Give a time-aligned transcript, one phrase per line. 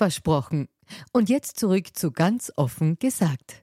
[0.00, 0.66] Versprochen.
[1.12, 3.62] Und jetzt zurück zu ganz offen gesagt.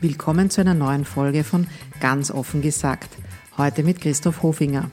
[0.00, 1.66] Willkommen zu einer neuen Folge von
[2.00, 3.10] Ganz offen gesagt.
[3.58, 4.90] Heute mit Christoph Hofinger.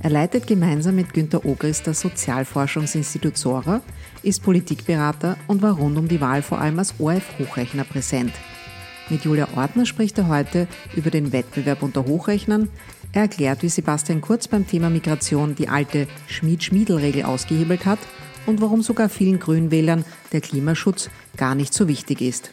[0.00, 3.82] Er leitet gemeinsam mit Günter Ogris das Sozialforschungsinstitut Sora,
[4.24, 8.32] ist Politikberater und war rund um die Wahl vor allem als ORF-Hochrechner präsent.
[9.08, 12.68] Mit Julia Ortner spricht er heute über den Wettbewerb unter Hochrechnern.
[13.12, 17.98] Er erklärt, wie Sebastian Kurz beim Thema Migration die alte Schmied-Schmiedel-Regel ausgehebelt hat
[18.46, 22.52] und warum sogar vielen Grünwählern der Klimaschutz gar nicht so wichtig ist.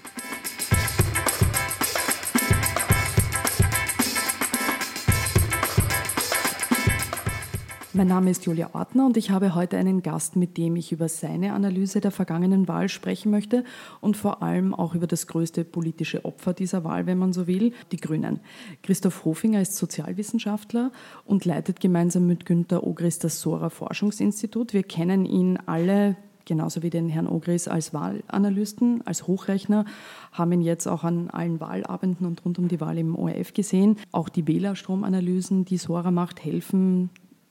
[8.00, 11.10] Mein Name ist Julia Ortner und ich habe heute einen Gast, mit dem ich über
[11.10, 13.66] seine Analyse der vergangenen Wahl sprechen möchte
[14.00, 17.74] und vor allem auch über das größte politische Opfer dieser Wahl, wenn man so will,
[17.92, 18.40] die Grünen.
[18.84, 20.94] Christoph Hofinger ist Sozialwissenschaftler
[21.26, 24.72] und leitet gemeinsam mit Günter Ogris das Sora Forschungsinstitut.
[24.72, 29.84] Wir kennen ihn alle genauso wie den Herrn Ogris als Wahlanalysten, als Hochrechner,
[30.32, 33.98] haben ihn jetzt auch an allen Wahlabenden und rund um die Wahl im ORF gesehen.
[34.14, 37.10] Auch die Wählerstromanalysen, die Sora macht, helfen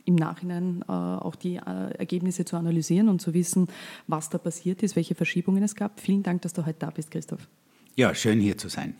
[0.09, 1.61] im Nachhinein äh, auch die äh,
[1.99, 3.69] Ergebnisse zu analysieren und zu wissen,
[4.07, 6.01] was da passiert ist, welche Verschiebungen es gab.
[6.01, 7.47] Vielen Dank, dass du heute da bist, Christoph.
[7.95, 8.95] Ja, schön hier zu sein.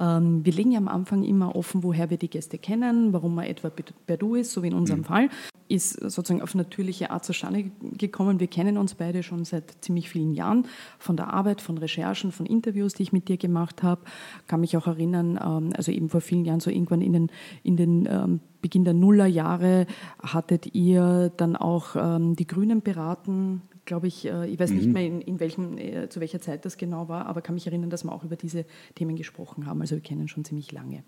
[0.00, 3.44] Ähm, wir legen ja am Anfang immer offen, woher wir die Gäste kennen, warum man
[3.44, 5.04] etwa per Du ist, so wie in unserem mhm.
[5.04, 5.28] Fall.
[5.68, 8.38] Ist sozusagen auf natürliche Art zustande gekommen.
[8.38, 10.66] Wir kennen uns beide schon seit ziemlich vielen Jahren
[10.98, 14.02] von der Arbeit, von Recherchen, von Interviews, die ich mit dir gemacht habe.
[14.46, 17.30] Kann mich auch erinnern, ähm, also eben vor vielen Jahren, so irgendwann in den,
[17.64, 19.86] in den ähm, Beginn der Nullerjahre
[20.22, 24.76] hattet ihr dann auch die Grünen beraten, glaube ich, äh, ich weiß mhm.
[24.76, 27.66] nicht mehr, in, in welchem, äh, zu welcher Zeit das genau war, aber kann mich
[27.66, 29.80] erinnern, dass wir auch über diese Themen gesprochen haben.
[29.80, 31.04] Also wir kennen schon ziemlich lange.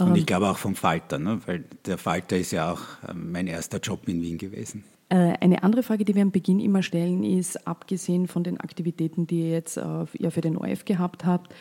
[0.00, 1.40] Und ich ähm, glaube auch vom Falter, ne?
[1.46, 4.84] weil der Falter ist ja auch ähm, mein erster Job in Wien gewesen.
[5.08, 9.26] Äh, eine andere Frage, die wir am Beginn immer stellen, ist, abgesehen von den Aktivitäten,
[9.26, 11.54] die ihr jetzt ja für den ORF gehabt habt,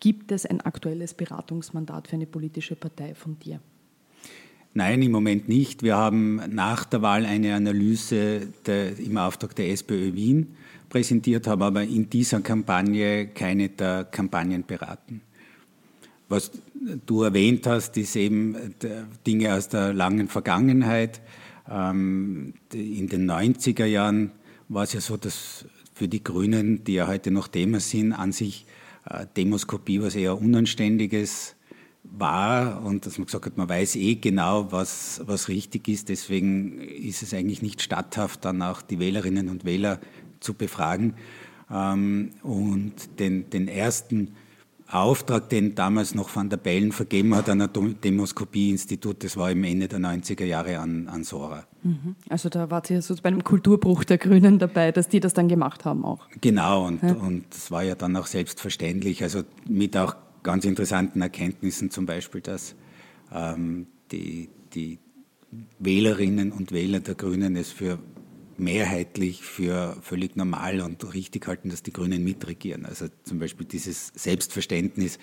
[0.00, 3.60] gibt es ein aktuelles Beratungsmandat für eine politische Partei von dir?
[4.74, 5.82] Nein, im Moment nicht.
[5.82, 10.56] Wir haben nach der Wahl eine Analyse der, im Auftrag der SPÖ Wien
[10.88, 15.20] präsentiert, haben aber in dieser Kampagne keine der Kampagnen beraten.
[16.30, 16.52] Was
[17.04, 18.74] du erwähnt hast, ist eben
[19.26, 21.20] Dinge aus der langen Vergangenheit.
[21.70, 24.30] Ähm, in den 90er Jahren
[24.68, 28.32] war es ja so, dass für die Grünen, die ja heute noch Thema sind, an
[28.32, 28.64] sich
[29.04, 31.56] äh, Demoskopie was eher Unanständiges
[32.04, 36.08] war und dass man gesagt hat, man weiß eh genau, was, was richtig ist.
[36.08, 40.00] Deswegen ist es eigentlich nicht statthaft, dann auch die Wählerinnen und Wähler
[40.40, 41.14] zu befragen.
[41.70, 44.34] Ähm, und den, den ersten
[44.92, 47.70] Auftrag, den damals noch Van der Bellen vergeben hat an ein
[48.04, 51.64] Demoskopie-Institut, das war im Ende der 90er Jahre an, an Sora.
[51.82, 52.14] Mhm.
[52.28, 55.48] Also da war sie so bei einem Kulturbruch der Grünen dabei, dass die das dann
[55.48, 56.28] gemacht haben auch.
[56.42, 57.12] Genau, und, ja.
[57.14, 62.40] und das war ja dann auch selbstverständlich, also mit auch ganz interessanten Erkenntnissen, zum Beispiel,
[62.40, 62.74] dass
[63.32, 64.98] ähm, die, die
[65.78, 67.98] Wählerinnen und Wähler der Grünen es für
[68.58, 72.86] mehrheitlich für völlig normal und richtig halten, dass die Grünen mitregieren.
[72.86, 75.18] Also zum Beispiel dieses Selbstverständnis,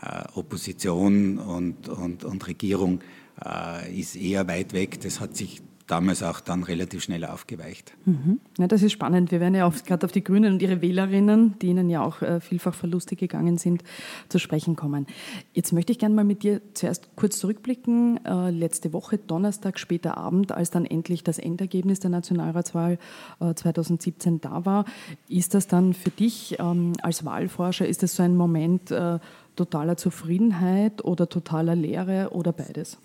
[0.00, 3.00] äh, Opposition und, und, und Regierung
[3.44, 5.00] äh, ist eher weit weg.
[5.00, 7.92] Das hat sich damals auch dann relativ schnell aufgeweicht.
[8.06, 8.40] Mhm.
[8.58, 9.30] Ja, das ist spannend.
[9.30, 12.40] Wir werden ja gerade auf die Grünen und ihre Wählerinnen, die ihnen ja auch äh,
[12.40, 13.84] vielfach Verluste gegangen sind,
[14.28, 15.06] zu sprechen kommen.
[15.52, 18.24] Jetzt möchte ich gerne mal mit dir zuerst kurz zurückblicken.
[18.24, 22.98] Äh, letzte Woche, Donnerstag, später Abend, als dann endlich das Endergebnis der Nationalratswahl
[23.40, 24.86] äh, 2017 da war.
[25.28, 29.18] Ist das dann für dich ähm, als Wahlforscher, ist das so ein Moment äh,
[29.54, 32.98] totaler Zufriedenheit oder totaler Leere oder beides?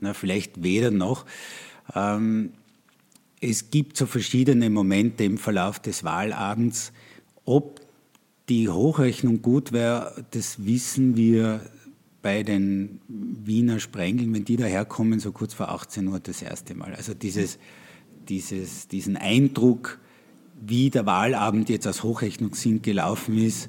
[0.00, 1.26] Na, vielleicht weder noch.
[1.94, 2.50] Ähm,
[3.40, 6.92] es gibt so verschiedene Momente im Verlauf des Wahlabends.
[7.44, 7.80] Ob
[8.48, 11.60] die Hochrechnung gut wäre, das wissen wir
[12.22, 16.94] bei den Wiener Sprengeln, wenn die daherkommen, so kurz vor 18 Uhr das erste Mal.
[16.94, 17.58] Also dieses,
[18.28, 19.98] dieses, diesen Eindruck,
[20.60, 23.68] wie der Wahlabend jetzt aus Hochrechnungssinn gelaufen ist,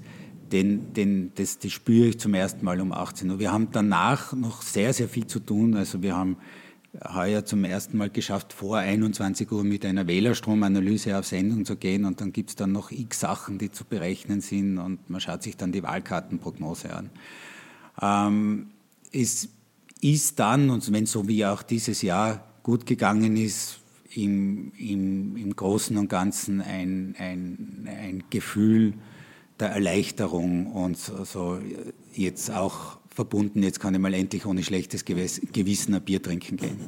[0.52, 3.40] den, den, das, das spüre ich zum ersten Mal um 18 Uhr.
[3.40, 5.76] Wir haben danach noch sehr, sehr viel zu tun.
[5.76, 6.38] Also wir haben
[7.14, 12.06] heuer zum ersten Mal geschafft, vor 21 Uhr mit einer Wählerstromanalyse auf Sendung zu gehen
[12.06, 15.44] und dann gibt es dann noch x Sachen, die zu berechnen sind und man schaut
[15.44, 17.10] sich dann die Wahlkartenprognose an.
[18.02, 18.68] Ähm,
[19.12, 19.50] es
[20.02, 23.80] ist dann, und wenn so wie auch dieses Jahr gut gegangen ist,
[24.16, 28.94] im, im, im Großen und Ganzen ein, ein, ein Gefühl
[29.60, 31.60] der Erleichterung und so,
[32.14, 36.80] jetzt auch verbunden, jetzt kann ich mal endlich ohne schlechtes Gewissen ein Bier trinken gehen.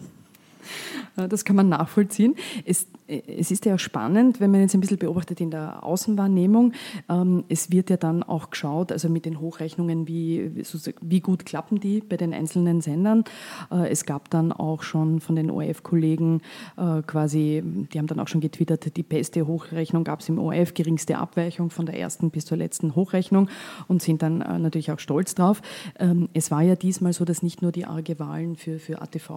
[1.18, 2.36] Äh, das kann man nachvollziehen.
[2.66, 6.74] Es, es ist ja spannend, wenn man jetzt ein bisschen beobachtet in der Außenwahrnehmung.
[7.10, 10.64] Ähm, es wird ja dann auch geschaut, also mit den Hochrechnungen, wie,
[11.02, 13.26] wie gut klappen die bei den einzelnen Sendern.
[13.70, 16.42] Äh, es gab dann auch schon von den ORF-Kollegen
[16.78, 20.74] äh, quasi, die haben dann auch schon getwittert, die beste Hochrechnung gab es im ORF,
[20.74, 23.50] geringste Abweichung von der ersten bis zur letzten Hochrechnung
[23.88, 25.62] und sind dann natürlich auch stolz drauf.
[26.00, 29.30] Ähm, es war ja diesmal so, dass nicht nur die arge Wahlen für, für ATV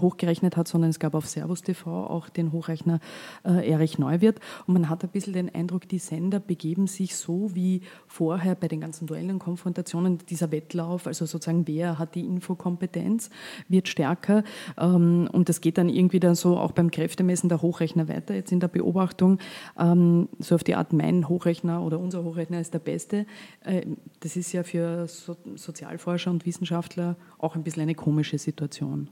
[0.00, 2.97] hochgerechnet hat, sondern es gab auf Servus TV auch den Hochrechner
[3.44, 4.40] äh, Erich Neuwirth.
[4.66, 8.68] Und man hat ein bisschen den Eindruck, die Sender begeben sich so wie vorher bei
[8.68, 13.30] den ganzen Duellen Konfrontationen, dieser Wettlauf, also sozusagen wer hat die Infokompetenz,
[13.68, 14.44] wird stärker.
[14.78, 18.52] Ähm, und das geht dann irgendwie dann so auch beim Kräftemessen der Hochrechner weiter, jetzt
[18.52, 19.38] in der Beobachtung,
[19.78, 23.26] ähm, so auf die Art, mein Hochrechner oder unser Hochrechner ist der beste.
[23.64, 23.86] Äh,
[24.20, 29.08] das ist ja für so Sozialforscher und Wissenschaftler auch ein bisschen eine komische Situation,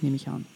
[0.00, 0.46] nehme ich an.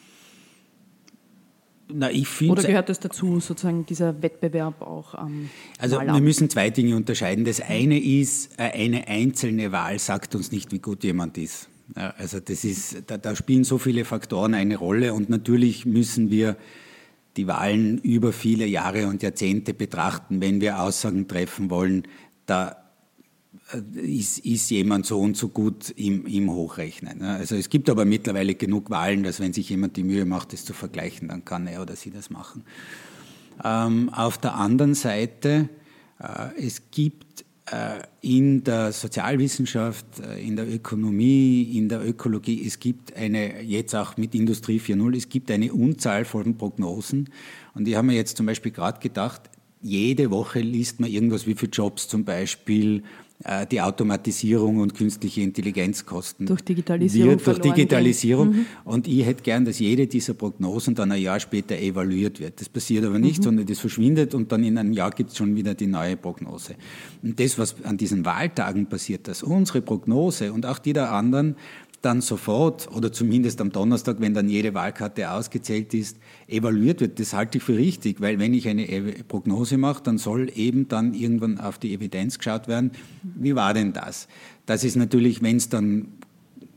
[1.93, 6.19] Na, ich Oder gehört das dazu, sozusagen dieser Wettbewerb auch am Also Wahlamt?
[6.19, 7.45] wir müssen zwei Dinge unterscheiden.
[7.45, 11.69] Das eine ist, äh, eine einzelne Wahl sagt uns nicht, wie gut jemand ist.
[11.95, 16.57] Also das ist, da, da spielen so viele Faktoren eine Rolle und natürlich müssen wir
[17.37, 22.05] die Wahlen über viele Jahre und Jahrzehnte betrachten, wenn wir Aussagen treffen wollen.
[22.47, 22.80] Da
[23.95, 27.23] ist, ist jemand so und so gut im, im Hochrechnen.
[27.23, 30.65] Also es gibt aber mittlerweile genug Wahlen, dass wenn sich jemand die Mühe macht, das
[30.65, 32.65] zu vergleichen, dann kann er oder sie das machen.
[33.63, 35.69] Ähm, auf der anderen Seite,
[36.19, 42.79] äh, es gibt äh, in der Sozialwissenschaft, äh, in der Ökonomie, in der Ökologie, es
[42.79, 47.29] gibt eine, jetzt auch mit Industrie 4.0, es gibt eine Unzahl von Prognosen.
[47.75, 49.43] Und ich habe mir jetzt zum Beispiel gerade gedacht,
[49.83, 53.30] jede Woche liest man irgendwas, wie viele Jobs zum Beispiel äh,
[53.71, 56.45] die Automatisierung und künstliche Intelligenz kosten.
[56.45, 57.31] Durch Digitalisierung.
[57.31, 58.49] Wird, durch Digitalisierung.
[58.51, 58.67] Mhm.
[58.85, 62.61] Und ich hätte gern, dass jede dieser Prognosen dann ein Jahr später evaluiert wird.
[62.61, 63.45] Das passiert aber nicht, mhm.
[63.45, 66.75] sondern das verschwindet und dann in einem Jahr gibt es schon wieder die neue Prognose.
[67.23, 71.57] Und das, was an diesen Wahltagen passiert, dass unsere Prognose und auch die der anderen
[72.03, 76.17] dann sofort oder zumindest am Donnerstag, wenn dann jede Wahlkarte ausgezählt ist,
[76.49, 77.21] evaluiert wird.
[77.21, 78.87] Das halte ich für richtig, weil wenn ich eine
[79.29, 82.93] Prognose mache, dann soll eben dann irgendwann auf die Evidenz geschaut werden,
[83.23, 84.29] wie war denn das?
[84.65, 86.09] Das ist natürlich, wenn es dann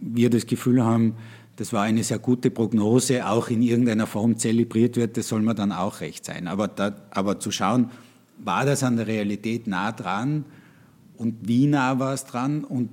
[0.01, 1.15] wir das Gefühl haben,
[1.55, 5.55] das war eine sehr gute Prognose, auch in irgendeiner Form zelebriert wird, das soll man
[5.55, 6.47] dann auch recht sein.
[6.47, 7.91] Aber, da, aber zu schauen,
[8.39, 10.43] war das an der Realität nah dran
[11.15, 12.89] und wie nah war es dran und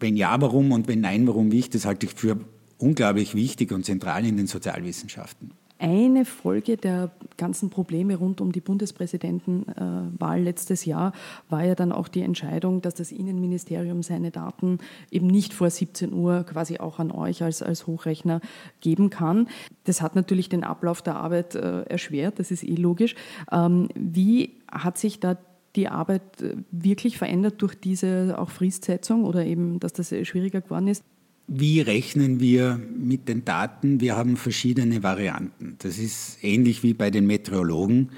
[0.00, 2.38] wenn ja, warum und wenn nein, warum wichtig, das halte ich für
[2.78, 5.52] unglaublich wichtig und zentral in den Sozialwissenschaften.
[5.78, 11.12] Eine Folge der ganzen Probleme rund um die Bundespräsidentenwahl letztes Jahr
[11.50, 14.78] war ja dann auch die Entscheidung, dass das Innenministerium seine Daten
[15.10, 18.40] eben nicht vor 17 Uhr quasi auch an euch als, als Hochrechner
[18.80, 19.48] geben kann.
[19.84, 23.14] Das hat natürlich den Ablauf der Arbeit äh, erschwert, das ist eh logisch.
[23.52, 25.36] Ähm, wie hat sich da
[25.76, 30.88] die Arbeit äh, wirklich verändert durch diese auch Fristsetzung oder eben, dass das schwieriger geworden
[30.88, 31.04] ist?
[31.48, 34.00] Wie rechnen wir mit den Daten?
[34.00, 35.76] Wir haben verschiedene Varianten.
[35.78, 38.10] Das ist ähnlich wie bei den Meteorologen.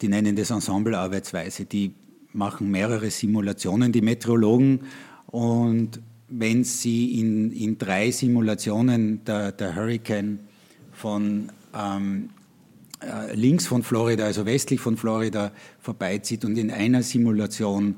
[0.00, 1.64] Die nennen das Ensemblearbeitsweise.
[1.64, 1.94] Die
[2.32, 4.80] machen mehrere Simulationen, die Meteorologen.
[5.26, 10.40] Und wenn sie in, in drei Simulationen der, der Hurricane
[10.92, 12.35] von ähm, äh,
[13.34, 17.96] links von Florida, also westlich von Florida, vorbeizieht und in einer Simulation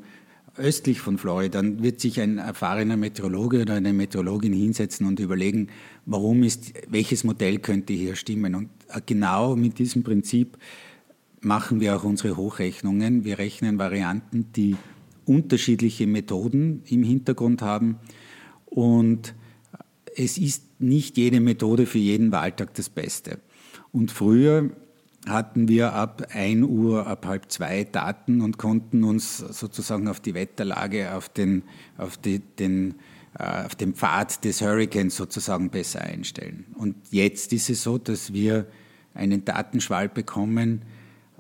[0.59, 5.69] östlich von Florida, dann wird sich ein erfahrener Meteorologe oder eine Meteorologin hinsetzen und überlegen,
[6.05, 8.55] warum ist, welches Modell könnte hier stimmen.
[8.55, 10.59] Und äh, genau mit diesem Prinzip
[11.41, 13.25] machen wir auch unsere Hochrechnungen.
[13.25, 14.77] Wir rechnen Varianten, die
[15.25, 17.99] unterschiedliche Methoden im Hintergrund haben.
[18.67, 19.35] Und
[20.17, 23.39] es ist nicht jede Methode für jeden Wahltag das Beste.
[23.93, 24.71] Und früher
[25.29, 30.35] hatten wir ab 1 Uhr, ab halb zwei Daten und konnten uns sozusagen auf die
[30.35, 31.63] Wetterlage, auf den,
[31.97, 32.95] auf die, den,
[33.39, 36.67] äh, auf den Pfad des Hurricanes sozusagen besser einstellen.
[36.75, 38.67] Und jetzt ist es so, dass wir
[39.15, 40.83] einen Datenschwall bekommen,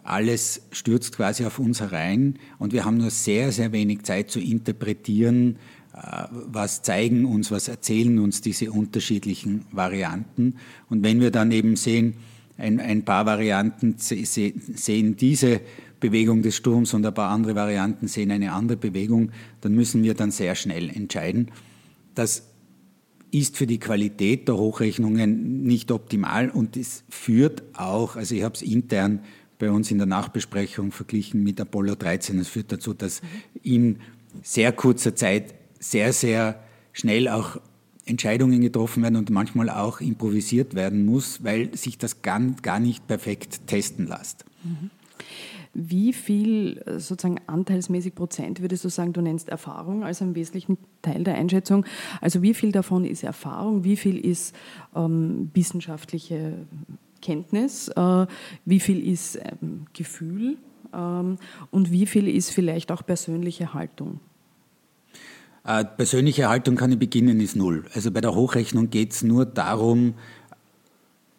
[0.02, 4.40] alles stürzt quasi auf uns herein und wir haben nur sehr, sehr wenig Zeit zu
[4.40, 5.56] interpretieren,
[5.94, 10.56] äh, was zeigen uns, was erzählen uns diese unterschiedlichen Varianten.
[10.88, 12.14] Und wenn wir dann eben sehen,
[12.58, 15.60] ein, ein paar Varianten sehen diese
[16.00, 20.14] Bewegung des Sturms und ein paar andere Varianten sehen eine andere Bewegung, dann müssen wir
[20.14, 21.50] dann sehr schnell entscheiden.
[22.14, 22.48] Das
[23.30, 28.54] ist für die Qualität der Hochrechnungen nicht optimal und es führt auch, also ich habe
[28.54, 29.20] es intern
[29.58, 33.20] bei uns in der Nachbesprechung verglichen mit Apollo 13, es führt dazu, dass
[33.62, 33.98] in
[34.42, 36.62] sehr kurzer Zeit sehr, sehr
[36.92, 37.60] schnell auch
[38.08, 43.06] Entscheidungen getroffen werden und manchmal auch improvisiert werden muss, weil sich das gar, gar nicht
[43.06, 44.44] perfekt testen lässt.
[44.64, 44.90] Mhm.
[45.74, 51.22] Wie viel sozusagen anteilsmäßig Prozent würdest du sagen, du nennst Erfahrung als einen wesentlichen Teil
[51.22, 51.84] der Einschätzung?
[52.20, 54.56] Also wie viel davon ist Erfahrung, wie viel ist
[54.96, 56.54] ähm, wissenschaftliche
[57.20, 58.26] Kenntnis, äh,
[58.64, 60.56] wie viel ist ähm, Gefühl
[60.92, 61.36] ähm,
[61.70, 64.20] und wie viel ist vielleicht auch persönliche Haltung?
[65.68, 67.84] Äh, persönliche Haltung kann ich beginnen, ist null.
[67.92, 70.14] Also bei der Hochrechnung geht es nur darum,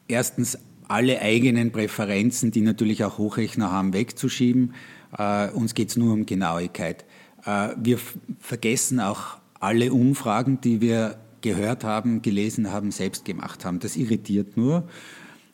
[0.08, 4.76] erstens alle eigenen Präferenzen, die natürlich auch Hochrechner haben, wegzuschieben.
[5.18, 7.06] Äh, uns geht es nur um Genauigkeit.
[7.44, 7.98] Äh, wir
[8.40, 13.80] vergessen auch alle Umfragen, die wir gehört haben, gelesen haben, selbst gemacht haben.
[13.80, 14.88] Das irritiert nur.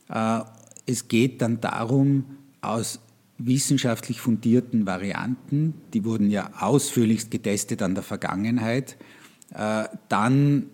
[0.09, 0.41] Äh,
[0.85, 2.25] es geht dann darum,
[2.59, 2.99] aus
[3.37, 8.97] wissenschaftlich fundierten Varianten, die wurden ja ausführlichst getestet an der Vergangenheit,
[9.53, 10.67] äh, dann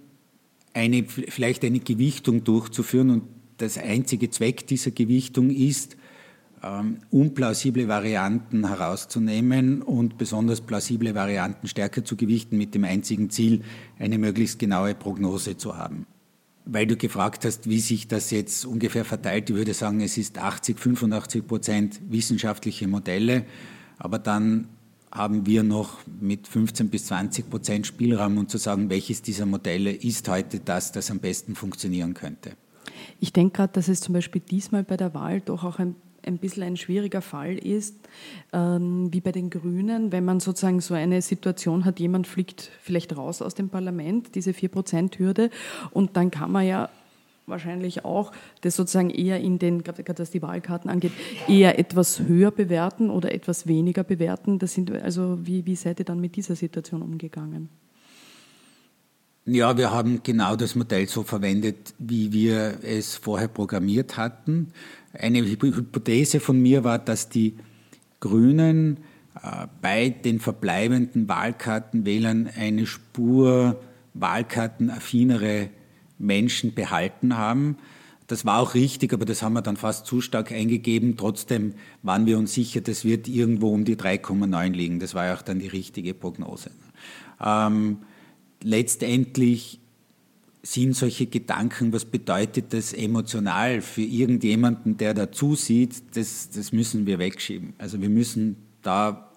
[0.74, 3.10] eine, vielleicht eine Gewichtung durchzuführen.
[3.10, 3.24] Und
[3.58, 5.98] das einzige Zweck dieser Gewichtung ist,
[6.64, 13.64] ähm, unplausible Varianten herauszunehmen und besonders plausible Varianten stärker zu gewichten mit dem einzigen Ziel,
[13.98, 16.06] eine möglichst genaue Prognose zu haben.
[16.66, 20.38] Weil du gefragt hast, wie sich das jetzt ungefähr verteilt, ich würde sagen, es ist
[20.38, 23.46] 80, 85 Prozent wissenschaftliche Modelle,
[23.98, 24.68] aber dann
[25.12, 29.92] haben wir noch mit 15 bis 20 Prozent Spielraum, um zu sagen, welches dieser Modelle
[29.92, 32.52] ist heute das, das am besten funktionieren könnte.
[33.20, 36.38] Ich denke gerade, dass es zum Beispiel diesmal bei der Wahl doch auch ein ein
[36.38, 37.96] bisschen ein schwieriger Fall ist,
[38.54, 43.16] ähm, wie bei den Grünen, wenn man sozusagen so eine Situation hat, jemand fliegt vielleicht
[43.18, 45.50] raus aus dem Parlament, diese 4%-Hürde,
[45.92, 46.90] und dann kann man ja
[47.48, 51.12] wahrscheinlich auch das sozusagen eher in den, gerade was die Wahlkarten angeht,
[51.48, 54.60] eher etwas höher bewerten oder etwas weniger bewerten.
[54.60, 57.70] Das sind, also wie, wie seid ihr dann mit dieser Situation umgegangen?
[59.46, 64.72] Ja, wir haben genau das Modell so verwendet, wie wir es vorher programmiert hatten.
[65.14, 67.56] Eine Hypothese von mir war, dass die
[68.20, 68.98] Grünen
[69.36, 73.82] äh, bei den verbleibenden Wahlkartenwählern eine Spur
[74.14, 75.70] wahlkartenaffinere
[76.18, 77.78] Menschen behalten haben.
[78.28, 81.18] Das war auch richtig, aber das haben wir dann fast zu stark eingegeben.
[81.18, 85.00] Trotzdem waren wir uns sicher, das wird irgendwo um die 3,9 liegen.
[85.00, 86.72] Das war ja auch dann die richtige Prognose.
[87.44, 87.98] Ähm,
[88.64, 89.81] letztendlich
[90.64, 97.06] sind solche Gedanken, was bedeutet das emotional für irgendjemanden, der da zusieht, das, das müssen
[97.06, 97.74] wir wegschieben.
[97.80, 99.32] Also wir müssen da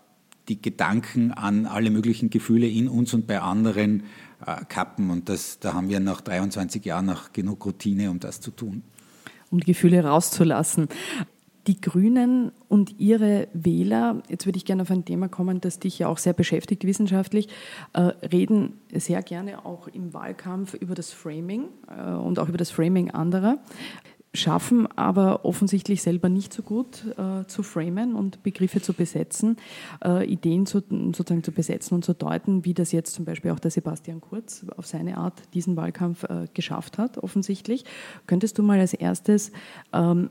[0.49, 4.03] die Gedanken an alle möglichen Gefühle in uns und bei anderen
[4.47, 5.11] äh, kappen.
[5.11, 8.83] Und das, da haben wir nach 23 Jahren noch genug Routine, um das zu tun.
[9.51, 10.89] Um die Gefühle rauszulassen.
[11.67, 15.99] Die Grünen und ihre Wähler, jetzt würde ich gerne auf ein Thema kommen, das dich
[15.99, 17.49] ja auch sehr beschäftigt wissenschaftlich,
[17.95, 22.71] äh, reden sehr gerne auch im Wahlkampf über das Framing äh, und auch über das
[22.71, 23.59] Framing anderer,
[24.35, 29.57] schaffen aber offensichtlich selber nicht so gut äh, zu framen und Begriffe zu besetzen,
[30.27, 33.71] Ideen zu, sozusagen zu besetzen und zu deuten, wie das jetzt zum Beispiel auch der
[33.71, 37.85] Sebastian Kurz auf seine Art diesen Wahlkampf geschafft hat, offensichtlich.
[38.27, 39.53] Könntest du mal als erstes
[39.93, 40.31] ähm,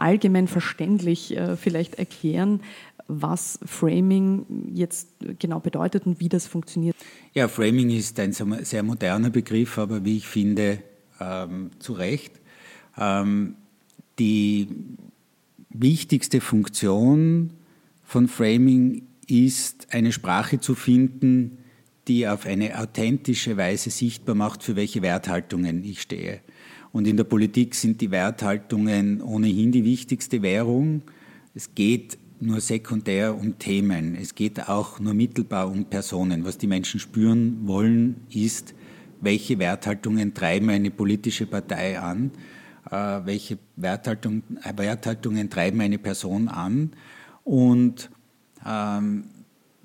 [0.00, 2.60] allgemein verständlich äh, vielleicht erklären,
[3.06, 6.96] was Framing jetzt genau bedeutet und wie das funktioniert?
[7.34, 10.78] Ja, Framing ist ein sehr moderner Begriff, aber wie ich finde,
[11.20, 12.40] ähm, zu Recht.
[12.96, 13.56] Ähm,
[14.18, 14.68] die
[15.70, 17.52] wichtigste Funktion
[18.04, 21.58] von Framing ist, eine Sprache zu finden,
[22.08, 26.40] die auf eine authentische Weise sichtbar macht, für welche Werthaltungen ich stehe.
[26.92, 31.02] Und in der Politik sind die Werthaltungen ohnehin die wichtigste Währung.
[31.54, 34.16] Es geht nur sekundär um Themen.
[34.16, 36.44] Es geht auch nur mittelbar um Personen.
[36.44, 38.74] Was die Menschen spüren wollen, ist,
[39.20, 42.32] welche Werthaltungen treiben eine politische Partei an.
[42.90, 44.42] äh, welche Werthaltung,
[44.76, 46.90] Werthaltungen treiben eine Person an.
[47.44, 48.10] Und
[48.66, 49.24] ähm,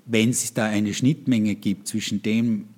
[0.04, 2.68] wenn es da eine Schnittmenge gibt zwischen dem,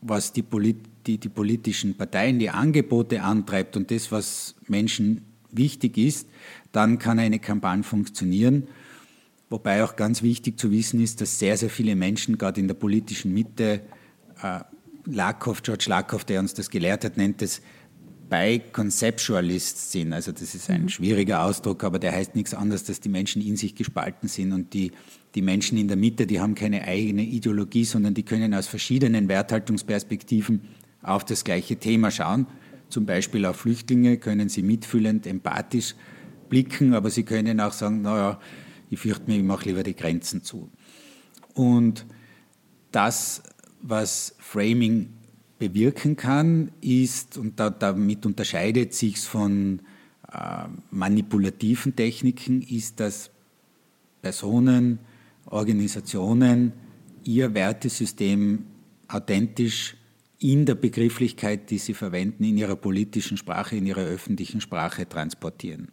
[0.00, 5.98] was die, Polit die, die politischen Parteien, die Angebote antreibt und das, was Menschen wichtig
[5.98, 6.28] ist,
[6.72, 8.68] dann kann eine Kampagne funktionieren.
[9.48, 12.74] Wobei auch ganz wichtig zu wissen ist, dass sehr, sehr viele Menschen gerade in der
[12.74, 13.82] politischen Mitte,
[14.42, 14.60] äh,
[15.06, 17.60] Lakoff, George Lakoff, der uns das gelehrt hat, nennt es
[18.30, 20.12] Bi-Conceptualists sind.
[20.12, 20.88] Also das ist ein mhm.
[20.88, 24.72] schwieriger Ausdruck, aber der heißt nichts anderes, dass die Menschen in sich gespalten sind und
[24.72, 24.92] die,
[25.34, 29.28] die Menschen in der Mitte, die haben keine eigene Ideologie, sondern die können aus verschiedenen
[29.28, 30.60] Werthaltungsperspektiven
[31.02, 32.46] auf das gleiche Thema schauen.
[32.88, 35.94] Zum Beispiel auf Flüchtlinge können sie mitfühlend, empathisch
[36.48, 38.40] blicken, aber sie können auch sagen, naja,
[38.90, 40.68] ich fürchte mich, ich mache lieber die Grenzen zu.
[41.54, 42.06] Und
[42.90, 43.42] das,
[43.80, 45.10] was Framing
[45.58, 49.80] bewirken kann, ist, und da, damit unterscheidet sich von
[50.32, 53.30] äh, manipulativen Techniken, ist, dass
[54.22, 54.98] Personen,
[55.46, 56.72] Organisationen
[57.24, 58.64] ihr Wertesystem
[59.08, 59.96] authentisch
[60.40, 65.92] in der Begrifflichkeit, die sie verwenden, in ihrer politischen Sprache, in ihrer öffentlichen Sprache transportieren.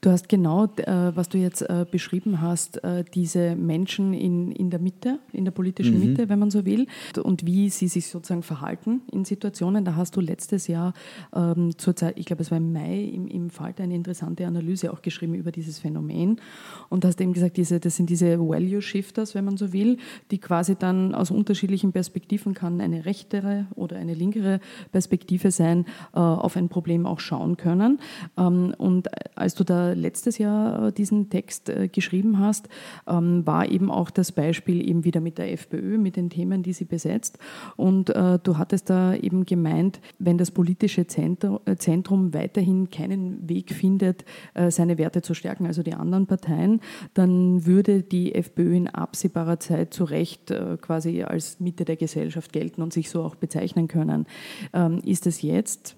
[0.00, 4.70] Du hast genau, äh, was du jetzt äh, beschrieben hast, äh, diese Menschen in, in
[4.70, 6.08] der Mitte, in der politischen mhm.
[6.08, 6.86] Mitte, wenn man so will,
[7.22, 9.84] und wie sie sich sozusagen verhalten in Situationen.
[9.84, 10.94] Da hast du letztes Jahr
[11.34, 14.92] ähm, zur Zeit, ich glaube, es war im Mai, im, im Falter eine interessante Analyse
[14.92, 16.40] auch geschrieben über dieses Phänomen
[16.88, 19.98] und hast eben gesagt, diese, das sind diese Value Shifters, wenn man so will,
[20.30, 24.60] die quasi dann aus unterschiedlichen Perspektiven kann eine rechtere oder eine linkere
[24.92, 27.98] Perspektive sein, äh, auf ein Problem auch schauen können.
[28.36, 32.68] Ähm, und als du da letztes Jahr äh, diesen Text äh, geschrieben hast,
[33.06, 36.72] ähm, war eben auch das Beispiel eben wieder mit der FPÖ, mit den Themen, die
[36.72, 37.38] sie besetzt.
[37.76, 44.24] Und äh, du hattest da eben gemeint, wenn das politische Zentrum weiterhin keinen Weg findet,
[44.68, 46.80] seine Werte zu stärken, also die anderen Parteien,
[47.14, 52.82] dann würde die FPÖ in absehbarer Zeit zu Recht quasi als Mitte der Gesellschaft gelten
[52.82, 54.26] und sich so auch bezeichnen können.
[54.72, 55.96] Ähm, ist es jetzt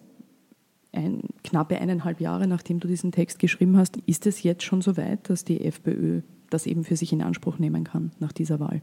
[0.96, 4.96] ein, knappe eineinhalb Jahre, nachdem du diesen Text geschrieben hast, ist es jetzt schon so
[4.96, 8.82] weit, dass die FPÖ das eben für sich in Anspruch nehmen kann nach dieser Wahl?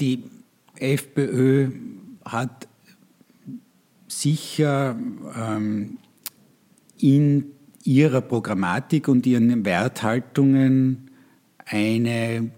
[0.00, 0.24] Die
[0.76, 1.70] FPÖ
[2.24, 2.68] hat
[4.08, 4.96] sicher
[5.36, 5.98] ähm,
[6.98, 7.46] in
[7.84, 11.10] ihrer Programmatik und ihren Werthaltungen
[11.66, 12.50] eine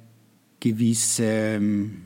[0.60, 2.02] gewisse ähm,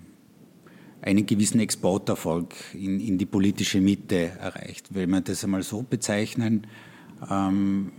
[1.02, 4.94] einen gewissen Exporterfolg in, in die politische Mitte erreicht.
[4.94, 6.66] Wenn man das einmal so bezeichnen,
[7.30, 7.92] ähm,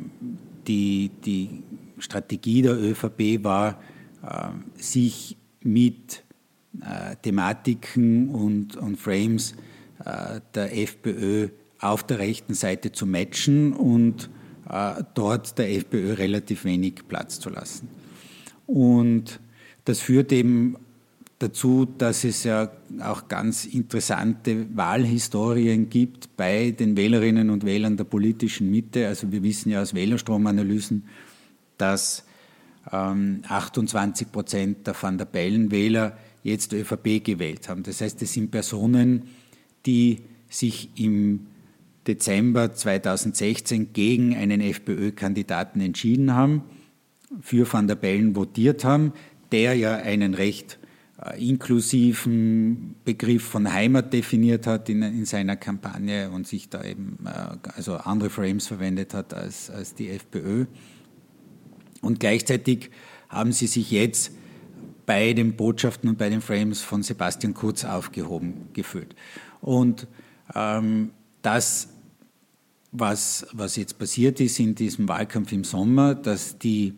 [0.68, 1.64] die, die
[1.98, 3.82] Strategie der ÖVP war,
[4.24, 6.24] äh, sich mit
[6.82, 9.56] äh, Thematiken und, und Frames
[10.06, 14.30] äh, der FPÖ auf der rechten Seite zu matchen und
[14.70, 17.90] äh, dort der FPÖ relativ wenig Platz zu lassen.
[18.68, 19.40] Und
[19.86, 20.78] das führt eben
[21.42, 28.04] dazu, dass es ja auch ganz interessante Wahlhistorien gibt bei den Wählerinnen und Wählern der
[28.04, 29.08] politischen Mitte.
[29.08, 31.06] Also wir wissen ja aus Wählerstromanalysen,
[31.78, 32.26] dass
[32.92, 37.84] ähm, 28 Prozent der Van der Bellen-Wähler jetzt ÖVP gewählt haben.
[37.84, 39.24] Das heißt, es sind Personen,
[39.86, 41.48] die sich im
[42.08, 46.64] Dezember 2016 gegen einen FPÖ-Kandidaten entschieden haben,
[47.42, 49.14] für Van der Bellen votiert haben,
[49.52, 50.80] der ja einen recht
[51.38, 57.70] inklusiven Begriff von Heimat definiert hat in, in, seiner Kampagne und sich da eben äh,
[57.76, 60.66] also andere Frames verwendet hat als, als die FPÖ.
[62.02, 62.90] Und gleichzeitig
[63.30, 64.32] haben sie sich jetzt
[65.06, 69.16] bei den Botschaften und bei den Frames von Sebastian Kurz aufgehoben gefühlt.
[69.62, 70.08] Und
[70.56, 71.90] ähm, das,
[72.92, 76.94] was, was jetzt passiert ist in diesem Wahlkampf im Sommer, dass die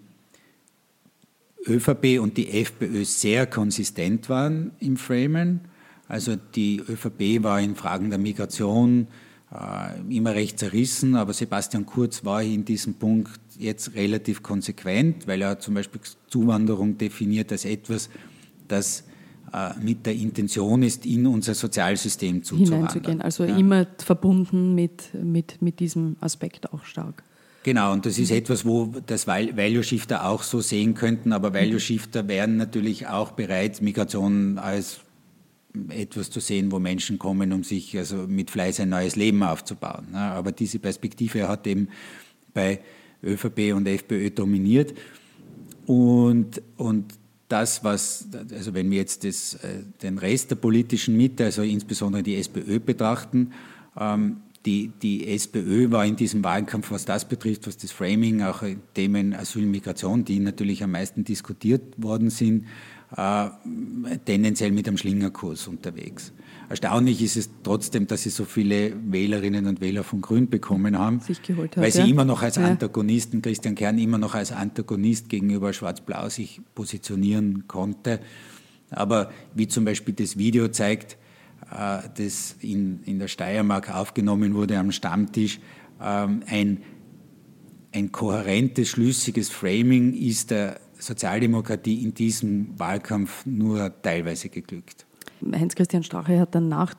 [1.68, 5.62] ÖVP und die FPÖ sehr konsistent waren im Framen.
[6.08, 9.08] Also die ÖVP war in Fragen der Migration
[9.52, 15.42] äh, immer recht zerrissen, aber Sebastian Kurz war in diesem Punkt jetzt relativ konsequent, weil
[15.42, 18.10] er zum Beispiel Zuwanderung definiert als etwas,
[18.68, 19.06] das
[19.54, 22.90] äh, mit der Intention ist, in unser Sozialsystem zuzuwandern.
[22.90, 23.56] Hineinzugehen, also ja.
[23.56, 27.24] immer verbunden mit, mit, mit diesem Aspekt auch stark.
[27.64, 31.80] Genau, und das ist etwas, wo das Value Shifter auch so sehen könnten, aber Value
[31.80, 35.00] Shifter wären natürlich auch bereit, Migration als
[35.90, 40.14] etwas zu sehen, wo Menschen kommen, um sich also mit Fleiß ein neues Leben aufzubauen.
[40.14, 41.88] Aber diese Perspektive hat eben
[42.54, 42.82] bei
[43.24, 44.94] ÖVP und FPÖ dominiert.
[45.86, 47.14] Und, und
[47.48, 52.24] das, was, also wenn wir jetzt das, äh, den Rest der politischen Mitte, also insbesondere
[52.24, 53.52] die SPÖ betrachten,
[54.00, 58.64] ähm, die, die SPÖ war in diesem Wahlkampf, was das betrifft, was das Framing, auch
[58.94, 62.66] Themen Asyl, Migration, die natürlich am meisten diskutiert worden sind,
[63.16, 63.50] äh,
[64.26, 66.34] tendenziell mit einem Schlingerkurs unterwegs.
[66.70, 71.20] Erstaunlich ist es trotzdem, dass sie so viele Wählerinnen und Wähler von Grün bekommen haben,
[71.20, 72.06] hat, weil sie ja.
[72.06, 78.22] immer noch als Antagonisten, Christian Kern immer noch als Antagonist gegenüber Schwarz-Blau sich positionieren konnte.
[78.90, 81.18] Aber wie zum Beispiel das Video zeigt,
[81.70, 85.60] das in, in der Steiermark aufgenommen wurde am Stammtisch,
[86.02, 86.84] ähm, ein,
[87.92, 95.06] ein kohärentes, schlüssiges Framing ist der Sozialdemokratie in diesem Wahlkampf nur teilweise geglückt.
[95.52, 96.94] Heinz-Christian Strache hat dann nach,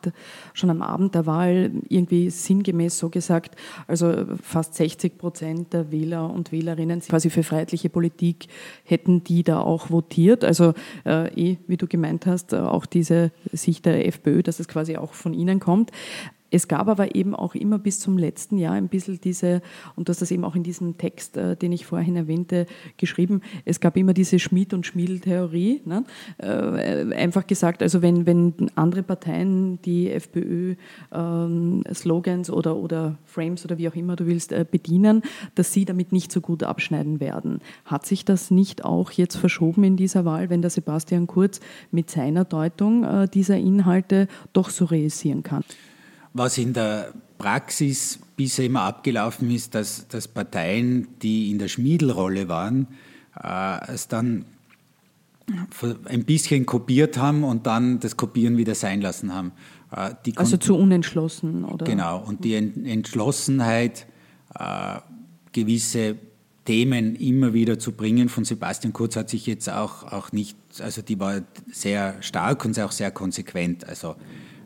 [0.53, 6.31] schon am Abend der Wahl irgendwie sinngemäß so gesagt, also fast 60 Prozent der Wähler
[6.31, 8.47] und Wählerinnen quasi für freiheitliche Politik
[8.85, 10.45] hätten die da auch votiert.
[10.45, 14.97] Also äh, eh, wie du gemeint hast, auch diese Sicht der FPÖ, dass es quasi
[14.97, 15.91] auch von ihnen kommt.
[16.55, 19.61] Es gab aber eben auch immer bis zum letzten Jahr ein bisschen diese,
[19.97, 23.41] und du hast das eben auch in diesem Text, äh, den ich vorhin erwähnte, geschrieben,
[23.65, 25.83] es gab immer diese Schmied- und Schmiedel-Theorie.
[25.85, 26.05] Ne?
[26.39, 33.77] Äh, einfach gesagt, also wenn, wenn andere Parteien die FPÖ-Slogans ähm, oder, oder Frames oder
[33.79, 35.23] wie auch immer du willst äh, bedienen,
[35.57, 37.59] dass sie damit nicht so gut abschneiden werden.
[37.85, 41.59] Hat sich das nicht auch jetzt verschoben in dieser Wahl, wenn der Sebastian Kurz
[41.91, 45.65] mit seiner Deutung äh, dieser Inhalte doch so realisieren kann?
[46.35, 52.49] Was in der Praxis bisher immer abgelaufen ist, dass, dass Parteien, die in der Schmiedelrolle
[52.49, 52.89] waren,
[53.43, 54.45] äh, es dann
[56.07, 59.53] ein bisschen kopiert haben und dann das Kopieren wieder sein lassen haben.
[59.93, 61.85] Äh, also zu unentschlossen, oder?
[61.85, 64.07] Genau, und die Entschlossenheit,
[64.59, 64.99] äh,
[65.53, 66.17] gewisse
[66.65, 71.03] Themen immer wieder zu bringen von Sebastian Kurz hat sich jetzt auch, auch nicht, also
[71.03, 74.17] die war sehr stark und auch sehr konsequent, also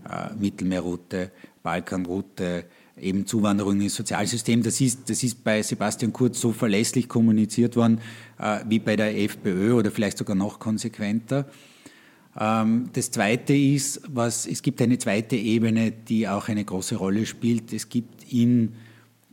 [0.08, 2.64] äh, Mittelmeerroute, Balkanroute,
[3.00, 4.62] eben Zuwanderung ins Sozialsystem.
[4.62, 8.00] Das ist, das ist bei Sebastian Kurz so verlässlich kommuniziert worden
[8.38, 11.46] äh, wie bei der FPÖ oder vielleicht sogar noch konsequenter.
[12.38, 17.26] Ähm, das Zweite ist, was, es gibt eine zweite Ebene, die auch eine große Rolle
[17.26, 17.72] spielt.
[17.72, 18.74] Es gibt in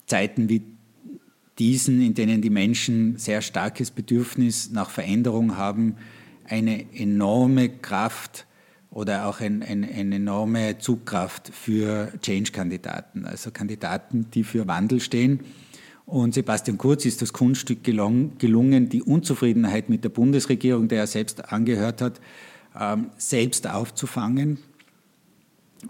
[0.05, 0.61] Zeiten wie
[1.59, 5.95] diesen, in denen die Menschen sehr starkes Bedürfnis nach Veränderung haben,
[6.47, 8.45] eine enorme Kraft,
[8.95, 15.41] oder auch ein, ein, eine enorme Zugkraft für Change-Kandidaten, also Kandidaten, die für Wandel stehen.
[16.05, 21.51] Und Sebastian Kurz ist das Kunststück gelungen, die Unzufriedenheit mit der Bundesregierung, der er selbst
[21.51, 22.21] angehört hat,
[22.79, 24.59] ähm, selbst aufzufangen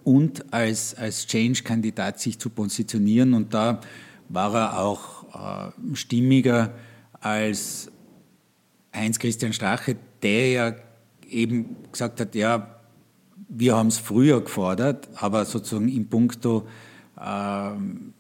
[0.04, 3.36] und als, als Change-Kandidat sich zu positionieren.
[3.36, 3.82] Und da
[4.30, 6.74] war er auch äh, stimmiger
[7.20, 7.92] als
[8.96, 10.76] Heinz-Christian Strache, der ja
[11.30, 12.75] eben gesagt hat, ja,
[13.48, 16.68] wir haben es früher gefordert, aber sozusagen im Punkto,
[17.20, 17.72] äh,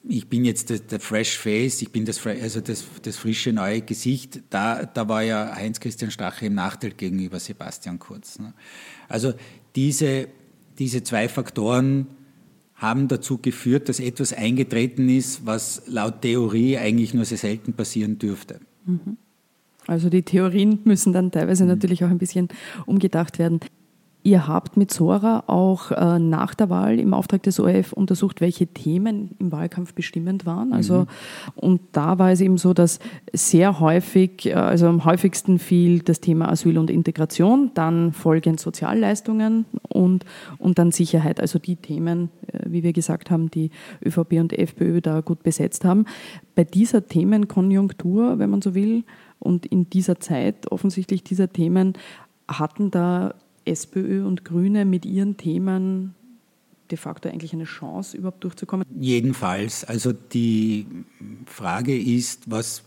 [0.07, 3.81] ich bin jetzt der, der, Fresh Face, ich bin das, also das, das frische neue
[3.81, 8.39] Gesicht, da, da war ja Heinz-Christian Strache im Nachteil gegenüber Sebastian Kurz.
[8.39, 8.53] Ne?
[9.07, 9.33] Also
[9.75, 10.27] diese,
[10.77, 12.07] diese zwei Faktoren
[12.75, 18.19] haben dazu geführt, dass etwas eingetreten ist, was laut Theorie eigentlich nur sehr selten passieren
[18.19, 18.59] dürfte.
[18.85, 19.17] Mhm.
[19.87, 21.69] Also die Theorien müssen dann teilweise mhm.
[21.69, 22.49] natürlich auch ein bisschen
[22.85, 23.59] umgedacht werden.
[24.25, 28.65] Ihr habt mit Sora auch äh, nach der Wahl im Auftrag des ORF untersucht, welche
[28.65, 30.73] Themen im Wahlkampf bestimmend waren.
[30.73, 31.07] Also, mhm.
[31.53, 32.97] und da war es eben so, dass
[33.33, 39.65] sehr häufig, äh, also am häufigsten fiel das Thema Asyl und Integration, dann folgend Sozialleistungen
[39.89, 40.25] und,
[40.57, 41.39] und dann Sicherheit.
[41.39, 43.69] Also die Themen, äh, wie wir gesagt haben, die
[44.03, 46.05] ÖVP und FPÖ da gut besetzt haben.
[46.55, 49.03] Bei dieser Themenkonjunktur, wenn man so will,
[49.37, 51.93] und in dieser Zeit offensichtlich dieser Themen,
[52.47, 53.35] hatten da
[53.65, 56.15] SPÖ und Grüne mit ihren Themen
[56.91, 58.85] de facto eigentlich eine Chance, überhaupt durchzukommen?
[58.99, 59.83] Jedenfalls.
[59.83, 60.85] Also die
[61.45, 62.83] Frage ist, was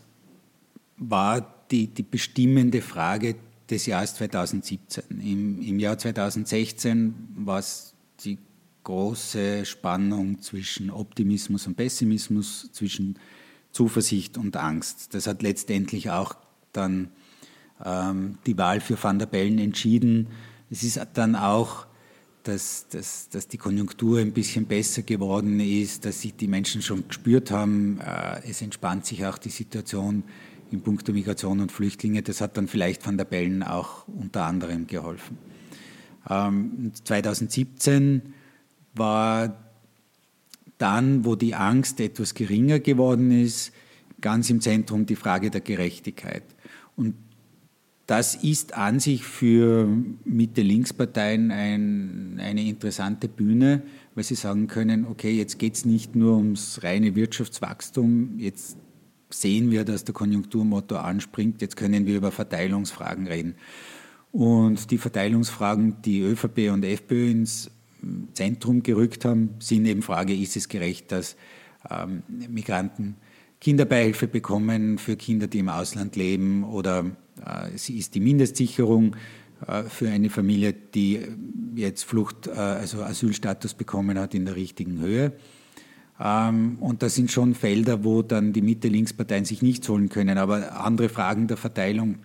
[0.97, 3.37] war die, die bestimmende Frage
[3.69, 5.05] des Jahres 2017?
[5.11, 8.39] Im, Im Jahr 2016 war es die
[8.85, 13.19] große Spannung zwischen Optimismus und Pessimismus, zwischen
[13.73, 15.15] Zuversicht und Angst.
[15.15, 16.37] Das hat letztendlich auch
[16.73, 17.11] dann
[17.85, 20.29] ähm, die Wahl für Van der Bellen entschieden
[20.71, 21.87] es ist dann auch,
[22.43, 27.07] dass, dass, dass die Konjunktur ein bisschen besser geworden ist, dass sich die Menschen schon
[27.07, 30.25] gespürt haben, äh, es entspannt sich auch die Situation
[30.71, 32.23] in puncto Migration und Flüchtlinge.
[32.23, 35.39] Das hat dann vielleicht Van der Bellen auch unter anderem geholfen.
[36.27, 38.23] 2017 ähm,
[38.95, 39.57] war
[40.77, 43.73] dann, wo die Angst etwas geringer geworden ist,
[44.21, 46.45] ganz im Zentrum die Frage der Gerechtigkeit.
[46.97, 47.15] Und
[48.09, 49.87] das ist an sich für
[50.25, 53.83] Mitte-Links-Parteien ein, eine interessante Bühne,
[54.15, 58.79] weil sie sagen können, okay, jetzt geht es nicht nur ums reine Wirtschaftswachstum, jetzt
[59.29, 63.57] sehen wir, dass der Konjunkturmotor anspringt, jetzt können wir über Verteilungsfragen reden.
[64.33, 67.71] Und die Verteilungsfragen, die ÖVP und FPÖ ins
[68.33, 71.37] Zentrum gerückt haben, sind eben Frage, ist es gerecht, dass
[71.91, 73.17] ähm, Migranten
[73.61, 77.05] Kinderbeihilfe bekommen für Kinder, die im Ausland leben oder
[77.47, 79.17] äh, ist die Mindestsicherung
[79.67, 81.21] äh, für eine Familie, die
[81.75, 85.33] jetzt Flucht, äh, also Asylstatus bekommen hat, in der richtigen Höhe.
[86.21, 90.39] Ähm, und das sind schon Felder, wo dann die Mitte-Links-Parteien sich nichts holen können.
[90.39, 92.19] Aber andere Fragen der Verteilung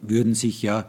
[0.00, 0.88] würden sich ja,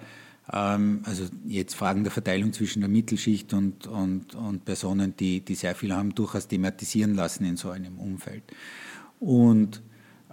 [0.51, 5.55] ähm, also jetzt Fragen der Verteilung zwischen der Mittelschicht und, und, und Personen, die, die
[5.55, 8.43] sehr viel haben, durchaus thematisieren lassen in so einem Umfeld.
[9.19, 9.81] Und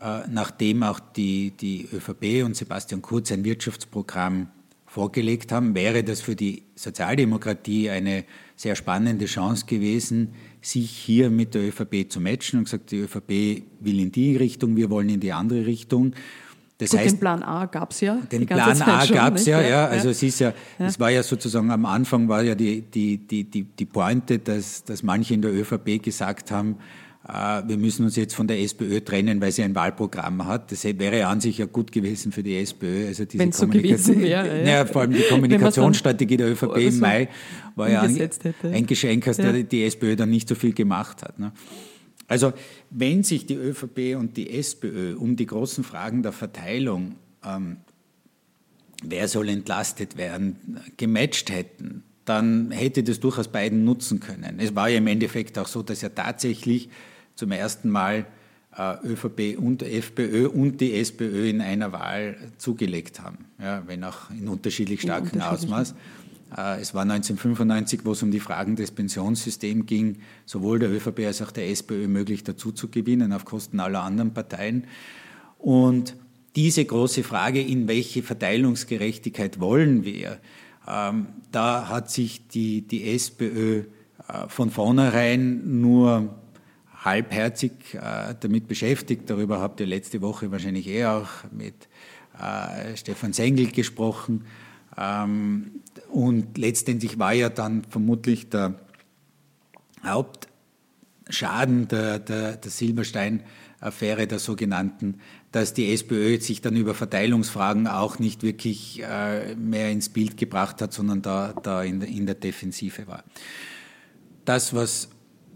[0.01, 4.49] nachdem auch die, die ÖVP und Sebastian Kurz ein Wirtschaftsprogramm
[4.87, 8.25] vorgelegt haben, wäre das für die Sozialdemokratie eine
[8.57, 13.63] sehr spannende Chance gewesen, sich hier mit der ÖVP zu matchen und gesagt, die ÖVP
[13.81, 16.13] will in die Richtung, wir wollen in die andere Richtung.
[16.79, 18.17] Das Gut, heißt, den Plan A gab es ja.
[18.31, 19.87] Den Plan A gab es ja, ja.
[19.87, 20.11] Also ja.
[20.11, 23.45] es ist ja, ja, es war ja sozusagen am Anfang war ja die, die, die,
[23.45, 28.15] die, die Pointe, dass, dass manche in der ÖVP gesagt haben, äh, wir müssen uns
[28.15, 30.71] jetzt von der SPÖ trennen, weil sie ein Wahlprogramm hat.
[30.71, 33.09] Das wäre an sich ja gut gewesen für die SPÖ.
[33.09, 34.27] Also diese so gewesen wäre.
[34.67, 34.79] Ja.
[34.79, 34.87] ja.
[34.87, 37.29] vor allem die Kommunikationsstrategie der ÖVP im Mai
[37.75, 38.31] war ja ein,
[38.63, 39.53] ein Geschenk, aus ja.
[39.53, 41.39] die SPÖ dann nicht so viel gemacht hat.
[41.39, 41.53] Ne?
[42.29, 42.53] Also
[42.91, 47.79] wenn sich die ÖVP und die SPÖ um die großen Fragen der Verteilung, ähm,
[49.03, 54.59] wer soll entlastet werden, gematcht hätten, dann hätte das durchaus beiden nutzen können.
[54.59, 56.89] Es war ja im Endeffekt auch so, dass ja tatsächlich
[57.37, 58.27] zum ersten Mal
[58.77, 64.31] äh, ÖVP und FPÖ und die SPÖ in einer Wahl zugelegt haben, ja, wenn auch
[64.31, 65.95] in unterschiedlich starkem Ausmaß.
[66.57, 71.21] Äh, es war 1995, wo es um die Fragen des Pensionssystems ging, sowohl der ÖVP
[71.21, 74.85] als auch der SPÖ möglich dazu zu gewinnen, auf Kosten aller anderen Parteien.
[75.59, 76.17] Und
[76.55, 80.39] diese große Frage, in welche Verteilungsgerechtigkeit wollen wir,
[80.89, 83.85] ähm, da hat sich die, die SPÖ äh,
[84.49, 86.35] von vornherein nur
[87.07, 89.31] halbherzig äh, damit beschäftigt.
[89.31, 91.89] Darüber habt ihr letzte Woche wahrscheinlich eh auch mit
[92.39, 94.45] äh, Stefan Sengel gesprochen.
[94.99, 98.75] Ähm, und letztendlich war ja dann vermutlich der
[100.05, 105.21] Hauptschaden der, der, der Silberstein-Affäre, der sogenannten,
[105.53, 110.83] dass die SPÖ sich dann über Verteilungsfragen auch nicht wirklich äh, mehr ins Bild gebracht
[110.83, 113.25] hat, sondern da, da in, in der Defensive war.
[114.45, 115.09] Das, was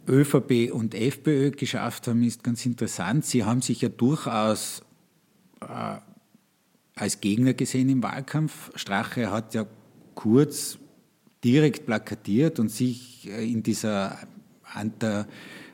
[0.08, 3.24] ÖVP und FPÖ geschafft haben, ist ganz interessant.
[3.24, 4.82] Sie haben sich ja durchaus
[5.60, 5.98] äh,
[6.94, 8.70] als Gegner gesehen im Wahlkampf.
[8.74, 9.66] Strache hat ja
[10.14, 10.78] kurz
[11.44, 14.18] direkt plakatiert und sich äh, in, dieser,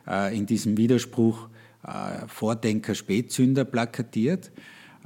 [0.07, 1.49] äh, in diesem Widerspruch
[1.87, 4.51] äh, Vordenker, Spätzünder plakatiert.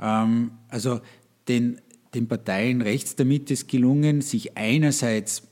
[0.00, 1.00] Ähm, also
[1.48, 1.80] den,
[2.14, 5.42] den Parteien rechts der Mitte ist gelungen, sich einerseits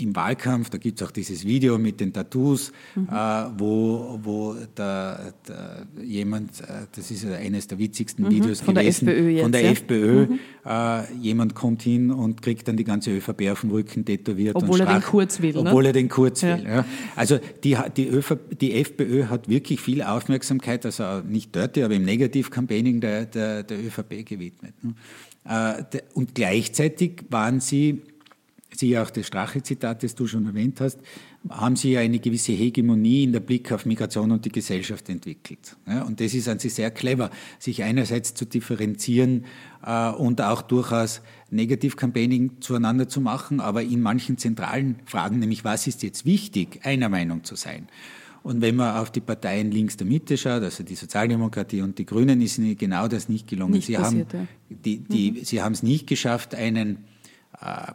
[0.00, 3.08] im Wahlkampf, da gibt es auch dieses Video mit den Tattoos, mhm.
[3.10, 8.30] äh, wo, wo da, da jemand, äh, das ist eines der witzigsten mhm.
[8.30, 9.70] Videos von gewesen, der FPÖ jetzt, von der ja?
[9.70, 10.38] FPÖ, mhm.
[10.64, 14.56] äh, jemand kommt hin und kriegt dann die ganze ÖVP auf dem Rücken tätowiert.
[14.56, 15.52] Obwohl er den Kurz will.
[15.52, 15.60] Ne?
[15.60, 16.58] Obwohl er den Kurz ja.
[16.58, 16.64] will.
[16.66, 16.84] Ja.
[17.16, 22.04] Also die, die, ÖVP, die FPÖ hat wirklich viel Aufmerksamkeit, also nicht dort, aber im
[22.04, 24.74] Negativ-Campaigning der, der, der ÖVP gewidmet.
[24.82, 24.94] Ne?
[25.44, 28.02] Äh, und gleichzeitig waren sie
[28.80, 30.98] siehe auch das Strache-Zitat, das du schon erwähnt hast,
[31.48, 35.76] haben sie ja eine gewisse Hegemonie in der Blick auf Migration und die Gesellschaft entwickelt.
[35.86, 39.44] Und das ist an sich sehr clever, sich einerseits zu differenzieren
[39.84, 45.86] äh, und auch durchaus Negativ-Campaigning zueinander zu machen, aber in manchen zentralen Fragen, nämlich was
[45.86, 47.88] ist jetzt wichtig, einer Meinung zu sein.
[48.42, 52.06] Und wenn man auf die Parteien links der Mitte schaut, also die Sozialdemokratie und die
[52.06, 53.74] Grünen, ist ihnen genau das nicht gelungen.
[53.74, 54.76] Nicht sie, passiert, haben, ja.
[54.76, 55.44] die, die, mhm.
[55.44, 57.04] sie haben es nicht geschafft, einen
[57.60, 57.92] äh,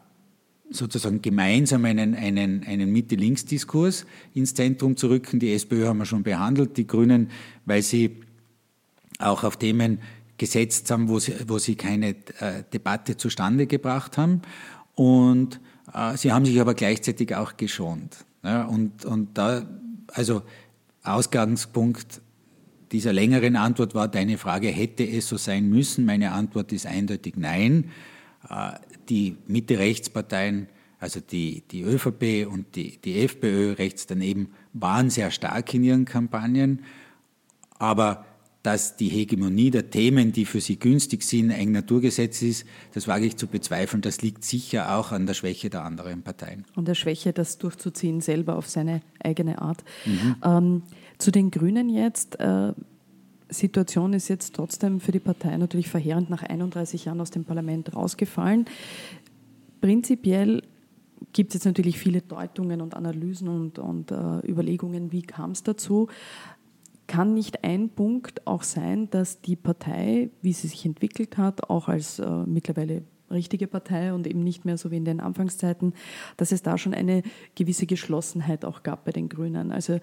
[0.69, 5.39] sozusagen gemeinsam einen, einen, einen Mitte-Links-Diskurs ins Zentrum zu rücken.
[5.39, 7.29] Die SPÖ haben wir schon behandelt, die Grünen,
[7.65, 8.21] weil sie
[9.19, 9.99] auch auf Themen
[10.37, 14.41] gesetzt haben, wo sie, wo sie keine äh, Debatte zustande gebracht haben.
[14.95, 15.59] Und
[15.93, 18.25] äh, sie haben sich aber gleichzeitig auch geschont.
[18.43, 19.67] Ja, und, und da,
[20.07, 20.41] also
[21.03, 22.21] Ausgangspunkt
[22.91, 26.05] dieser längeren Antwort war deine Frage, hätte es so sein müssen?
[26.05, 27.91] Meine Antwort ist eindeutig nein.
[29.09, 30.67] Die Mitte-Rechtsparteien,
[30.99, 36.05] also die, die ÖVP und die, die FPÖ rechts daneben, waren sehr stark in ihren
[36.05, 36.83] Kampagnen,
[37.77, 38.25] aber
[38.65, 43.27] dass die Hegemonie der Themen, die für sie günstig sind, ein Naturgesetz ist, das wage
[43.27, 44.01] ich zu bezweifeln.
[44.01, 46.65] Das liegt sicher auch an der Schwäche der anderen Parteien.
[46.75, 49.83] An der Schwäche, das durchzuziehen, selber auf seine eigene Art.
[50.05, 50.35] Mhm.
[50.43, 50.83] Ähm,
[51.19, 52.39] zu den Grünen jetzt.
[52.39, 52.73] Äh,
[53.49, 57.95] Situation ist jetzt trotzdem für die Partei natürlich verheerend nach 31 Jahren aus dem Parlament
[57.95, 58.65] rausgefallen.
[59.81, 60.63] Prinzipiell
[61.33, 65.63] gibt es jetzt natürlich viele Deutungen und Analysen und, und äh, Überlegungen, wie kam es
[65.63, 66.07] dazu.
[67.07, 71.87] Kann nicht ein Punkt auch sein, dass die Partei, wie sie sich entwickelt hat, auch
[71.87, 75.93] als äh, mittlerweile richtige Partei und eben nicht mehr so wie in den Anfangszeiten,
[76.37, 77.23] dass es da schon eine
[77.55, 79.71] gewisse Geschlossenheit auch gab bei den Grünen.
[79.71, 79.99] Also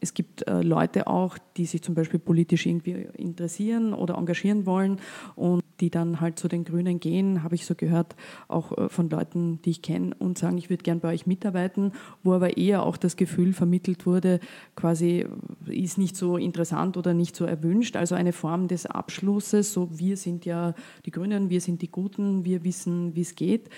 [0.00, 5.00] es gibt äh, Leute auch, die sich zum Beispiel politisch irgendwie interessieren oder engagieren wollen
[5.36, 8.16] und die dann halt zu den Grünen gehen, habe ich so gehört,
[8.48, 11.92] auch äh, von Leuten, die ich kenne und sagen, ich würde gern bei euch mitarbeiten,
[12.22, 14.40] wo aber eher auch das Gefühl vermittelt wurde,
[14.76, 15.26] quasi
[15.66, 17.96] äh, ist nicht so interessant oder nicht so erwünscht.
[17.96, 20.74] Also eine Form des Abschlusses, so wir sind ja
[21.06, 23.68] die Grünen, wir sind die Guten, wir wissen, wie es geht.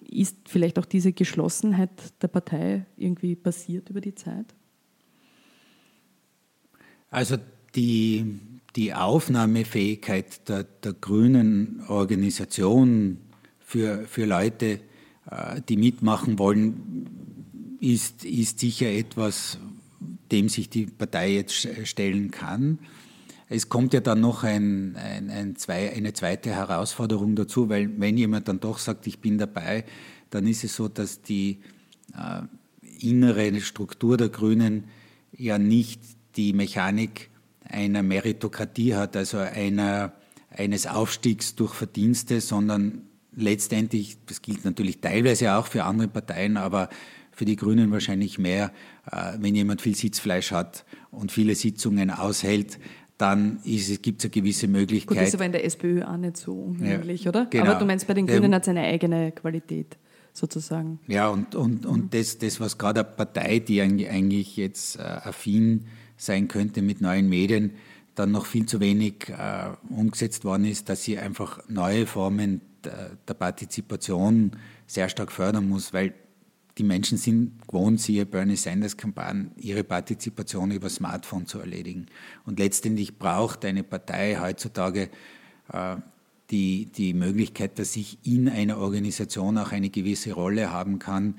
[0.00, 1.90] Ist vielleicht auch diese Geschlossenheit
[2.22, 4.54] der Partei irgendwie passiert über die Zeit?
[7.10, 7.36] Also
[7.74, 8.40] die,
[8.76, 13.18] die Aufnahmefähigkeit der, der grünen Organisation
[13.58, 14.80] für, für Leute,
[15.30, 19.58] äh, die mitmachen wollen, ist, ist sicher etwas,
[20.30, 22.78] dem sich die Partei jetzt stellen kann.
[23.48, 28.18] Es kommt ja dann noch ein, ein, ein zwei, eine zweite Herausforderung dazu, weil wenn
[28.18, 29.84] jemand dann doch sagt, ich bin dabei,
[30.28, 31.60] dann ist es so, dass die
[32.14, 32.42] äh,
[33.00, 34.84] innere Struktur der Grünen
[35.32, 36.00] ja nicht
[36.36, 37.30] die Mechanik
[37.64, 40.12] einer Meritokratie hat, also einer,
[40.50, 43.02] eines Aufstiegs durch Verdienste, sondern
[43.34, 46.88] letztendlich, das gilt natürlich teilweise auch für andere Parteien, aber
[47.32, 48.72] für die Grünen wahrscheinlich mehr,
[49.10, 52.78] äh, wenn jemand viel Sitzfleisch hat und viele Sitzungen aushält,
[53.16, 55.08] dann gibt es eine gewisse Möglichkeit.
[55.08, 57.46] Gut, das ist aber in der SPÖ auch nicht so unmöglich, ja, oder?
[57.46, 57.64] Genau.
[57.64, 59.98] Aber du meinst, bei den Grünen hat es eine eigene Qualität
[60.32, 61.00] sozusagen.
[61.08, 62.10] Ja, und, und, und mhm.
[62.10, 65.86] das, das, was gerade eine Partei, die eigentlich jetzt äh, affin
[66.18, 67.72] sein könnte mit neuen Medien,
[68.14, 73.34] dann noch viel zu wenig äh, umgesetzt worden ist, dass sie einfach neue Formen der,
[73.34, 74.52] Partizipation
[74.86, 76.14] sehr stark fördern muss, weil
[76.76, 82.06] die Menschen sind gewohnt, siehe Bernie Sanders Kampagne, ihre Partizipation über Smartphone zu erledigen.
[82.44, 85.10] Und letztendlich braucht eine Partei heutzutage
[85.72, 85.96] äh,
[86.50, 91.34] die, die Möglichkeit, dass ich in einer Organisation auch eine gewisse Rolle haben kann,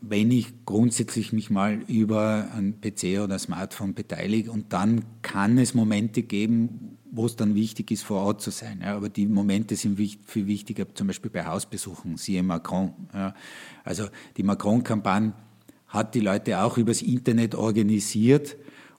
[0.00, 5.74] wenn ich grundsätzlich mich mal über ein PC oder Smartphone beteilige und dann kann es
[5.74, 8.80] Momente geben, wo es dann wichtig ist, vor Ort zu sein.
[8.82, 12.92] Ja, aber die Momente sind viel wichtiger, zum Beispiel bei Hausbesuchen, siehe Macron.
[13.12, 13.34] Ja.
[13.82, 15.32] Also die Macron-Kampagne
[15.88, 18.56] hat die Leute auch übers Internet organisiert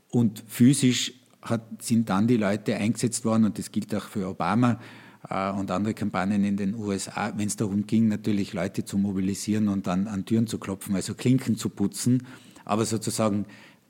[0.10, 4.80] und physisch hat, sind dann die Leute eingesetzt worden und das gilt auch für Obama
[5.30, 9.86] und andere Kampagnen in den USA, wenn es darum ging, natürlich Leute zu mobilisieren und
[9.88, 12.26] dann an Türen zu klopfen, also Klinken zu putzen.
[12.66, 13.46] Aber sozusagen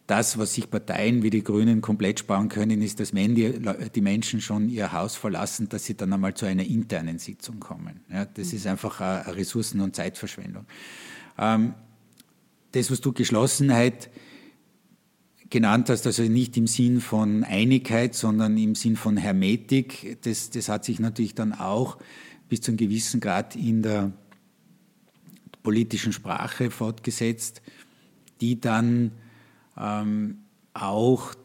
[0.07, 3.53] das, was sich Parteien wie die Grünen komplett sparen können, ist, dass wenn die,
[3.95, 8.01] die Menschen schon ihr Haus verlassen, dass sie dann einmal zu einer internen Sitzung kommen.
[8.11, 10.65] Ja, das ist einfach eine Ressourcen- und Zeitverschwendung.
[11.37, 11.75] Ähm,
[12.73, 14.09] das, was du Geschlossenheit
[15.51, 20.17] genannt hast, also nicht im Sinn von Einigkeit, sondern im Sinn von Hermetik.
[20.23, 21.97] Das, das hat sich natürlich dann auch
[22.49, 24.11] bis zu einem gewissen Grad in der
[25.61, 27.61] politischen Sprache fortgesetzt,
[28.39, 29.11] die dann
[29.77, 30.39] ähm,
[30.73, 31.35] auch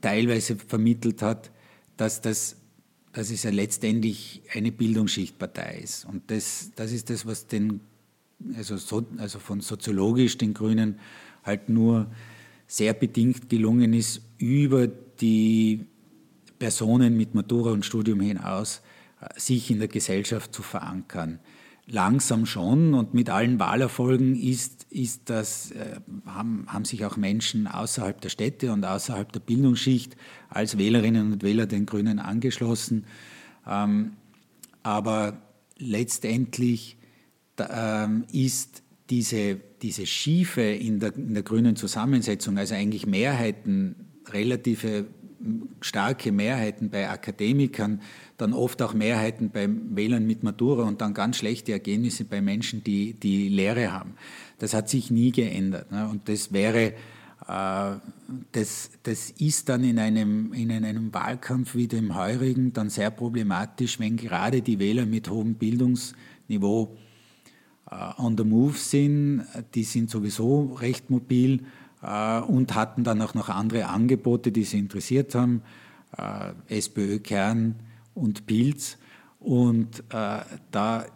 [0.00, 1.52] teilweise vermittelt hat,
[1.96, 2.56] dass, das,
[3.12, 6.06] dass es ja letztendlich eine Bildungsschichtpartei ist.
[6.06, 7.80] Und das, das ist das, was den,
[8.56, 10.98] also, so, also von soziologisch den Grünen
[11.44, 12.10] halt nur
[12.72, 15.84] sehr bedingt gelungen ist, über die
[16.58, 18.80] Personen mit Matura und Studium hinaus
[19.20, 21.38] äh, sich in der Gesellschaft zu verankern.
[21.86, 27.66] Langsam schon und mit allen Wahlerfolgen ist, ist das, äh, haben, haben sich auch Menschen
[27.66, 30.16] außerhalb der Städte und außerhalb der Bildungsschicht
[30.48, 33.04] als Wählerinnen und Wähler den Grünen angeschlossen.
[33.68, 34.12] Ähm,
[34.82, 35.42] aber
[35.76, 36.96] letztendlich
[37.58, 43.96] ähm, ist diese diese Schiefe in der, in der grünen Zusammensetzung, also eigentlich Mehrheiten,
[44.28, 45.06] relative
[45.80, 48.00] starke Mehrheiten bei Akademikern,
[48.36, 52.84] dann oft auch Mehrheiten bei Wählern mit Matura und dann ganz schlechte Ergebnisse bei Menschen,
[52.84, 54.14] die die Lehre haben.
[54.58, 55.90] Das hat sich nie geändert.
[55.90, 56.08] Ne?
[56.08, 56.94] Und das wäre,
[57.48, 57.96] äh,
[58.52, 63.98] das, das ist dann in einem, in einem Wahlkampf wie dem heurigen dann sehr problematisch,
[63.98, 66.96] wenn gerade die Wähler mit hohem Bildungsniveau
[68.18, 69.44] on the move sind.
[69.74, 71.64] Die sind sowieso recht mobil
[72.02, 75.62] äh, und hatten dann auch noch andere Angebote, die sie interessiert haben.
[76.16, 77.76] äh, SPÖ Kern
[78.14, 78.98] und Pilz.
[79.38, 80.40] Und äh,
[80.70, 81.06] da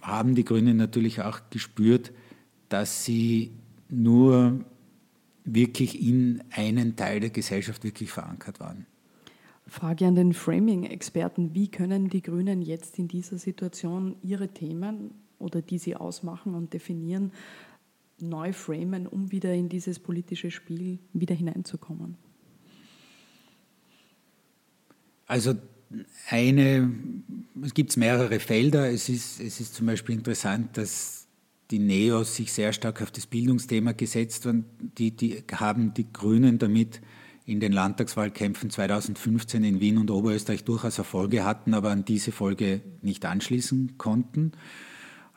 [0.00, 2.12] haben die Grünen natürlich auch gespürt,
[2.68, 3.52] dass sie
[3.88, 4.64] nur
[5.44, 8.86] wirklich in einen Teil der Gesellschaft wirklich verankert waren.
[9.68, 11.54] Frage an den Framing-Experten.
[11.54, 16.72] Wie können die Grünen jetzt in dieser Situation ihre Themen oder die sie ausmachen und
[16.72, 17.32] definieren,
[18.18, 22.16] neu framen, um wieder in dieses politische Spiel wieder hineinzukommen?
[25.26, 25.54] Also
[26.30, 26.92] eine,
[27.62, 28.90] es gibt mehrere Felder.
[28.90, 31.26] Es ist, es ist zum Beispiel interessant, dass
[31.70, 34.64] die Neos sich sehr stark auf das Bildungsthema gesetzt haben.
[34.98, 37.00] Die, die haben die Grünen damit
[37.44, 42.82] in den Landtagswahlkämpfen 2015 in Wien und Oberösterreich durchaus Erfolge hatten, aber an diese Folge
[43.02, 44.52] nicht anschließen konnten.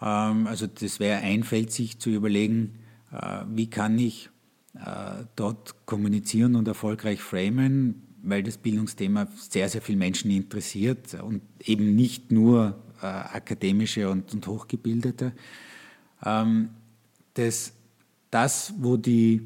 [0.01, 2.79] Ähm, also das wäre ein sich zu überlegen,
[3.11, 4.29] äh, wie kann ich
[4.75, 11.41] äh, dort kommunizieren und erfolgreich framen, weil das Bildungsthema sehr, sehr viele Menschen interessiert und
[11.63, 15.33] eben nicht nur äh, akademische und, und Hochgebildete.
[16.25, 16.69] Ähm,
[17.33, 17.73] das,
[18.31, 19.41] das, wo die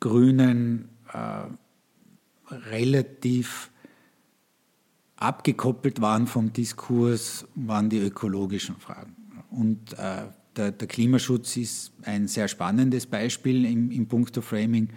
[0.00, 0.88] Grünen
[2.50, 3.70] relativ
[5.16, 9.16] abgekoppelt waren vom Diskurs, waren die ökologischen Fragen.
[9.50, 14.90] Und äh, der, der, Klimaschutz ist ein sehr spannendes Beispiel im, im Punkto Framing.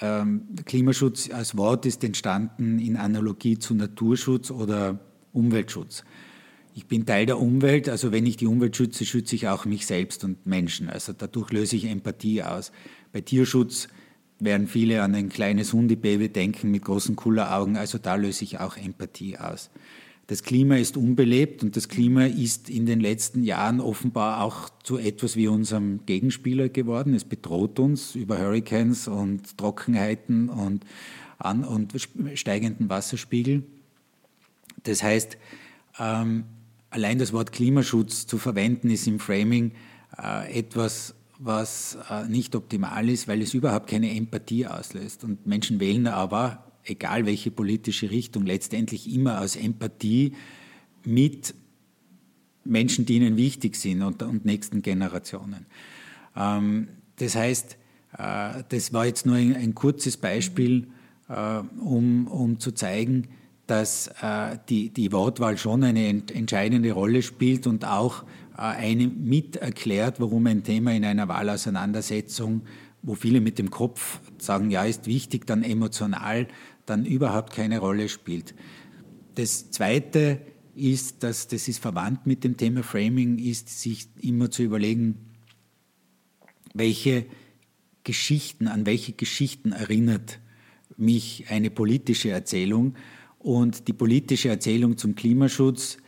[0.00, 4.98] Ähm, Klimaschutz als Wort ist entstanden in Analogie zu Naturschutz oder
[5.32, 6.04] Umweltschutz.
[6.74, 9.86] Ich bin Teil der Umwelt, also wenn ich die Umwelt schütze, schütze ich auch mich
[9.86, 10.88] selbst und Menschen.
[10.88, 12.72] Also dadurch löse ich Empathie aus.
[13.12, 13.88] Bei Tierschutz
[14.44, 18.76] werden viele an ein kleines Hundebaby denken mit großen Kulleraugen, also da löse ich auch
[18.76, 19.70] Empathie aus.
[20.28, 24.96] Das Klima ist unbelebt und das Klima ist in den letzten Jahren offenbar auch zu
[24.96, 27.12] etwas wie unserem Gegenspieler geworden.
[27.12, 30.84] Es bedroht uns über Hurricanes und Trockenheiten und,
[31.38, 31.92] an und
[32.34, 33.64] steigenden Wasserspiegel.
[34.84, 35.36] Das heißt,
[35.98, 36.44] ähm,
[36.90, 39.72] allein das Wort Klimaschutz zu verwenden ist im Framing
[40.16, 41.14] äh, etwas,
[41.44, 45.24] was äh, nicht optimal ist, weil es überhaupt keine Empathie auslöst.
[45.24, 50.34] Und Menschen wählen aber, egal welche politische Richtung, letztendlich immer aus Empathie
[51.04, 51.54] mit
[52.64, 55.66] Menschen, die ihnen wichtig sind und, und nächsten Generationen.
[56.36, 57.76] Ähm, das heißt,
[58.18, 60.86] äh, das war jetzt nur ein, kurzes Beispiel,
[61.28, 63.28] äh, um, um zu zeigen,
[63.68, 64.10] dass
[64.68, 68.24] die, die Wortwahl schon eine ent, entscheidende Rolle spielt und auch
[68.54, 72.62] einem mit erklärt, warum ein Thema in einer Wahlauseinandersetzung,
[73.02, 76.48] wo viele mit dem Kopf sagen, ja, ist wichtig, dann emotional,
[76.86, 78.54] dann überhaupt keine Rolle spielt.
[79.34, 80.40] Das Zweite
[80.74, 85.32] ist, dass das ist verwandt mit dem Thema Framing, ist sich immer zu überlegen,
[86.74, 87.26] welche
[88.04, 90.40] Geschichten, an welche Geschichten erinnert
[90.96, 92.94] mich eine politische Erzählung.
[93.38, 95.98] Und die politische Erzählung zum Klimaschutz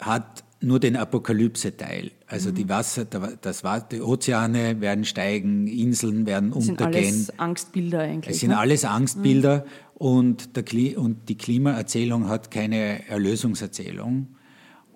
[0.00, 2.10] hat nur den Apokalypse-Teil.
[2.26, 2.54] Also mhm.
[2.54, 7.02] die Wasser, das, die Ozeane werden steigen, Inseln werden das untergehen.
[7.02, 8.34] Das sind alles Angstbilder eigentlich.
[8.34, 8.58] Es sind ne?
[8.58, 10.06] alles Angstbilder mhm.
[10.06, 14.28] und, der, und die Klimaerzählung hat keine Erlösungserzählung.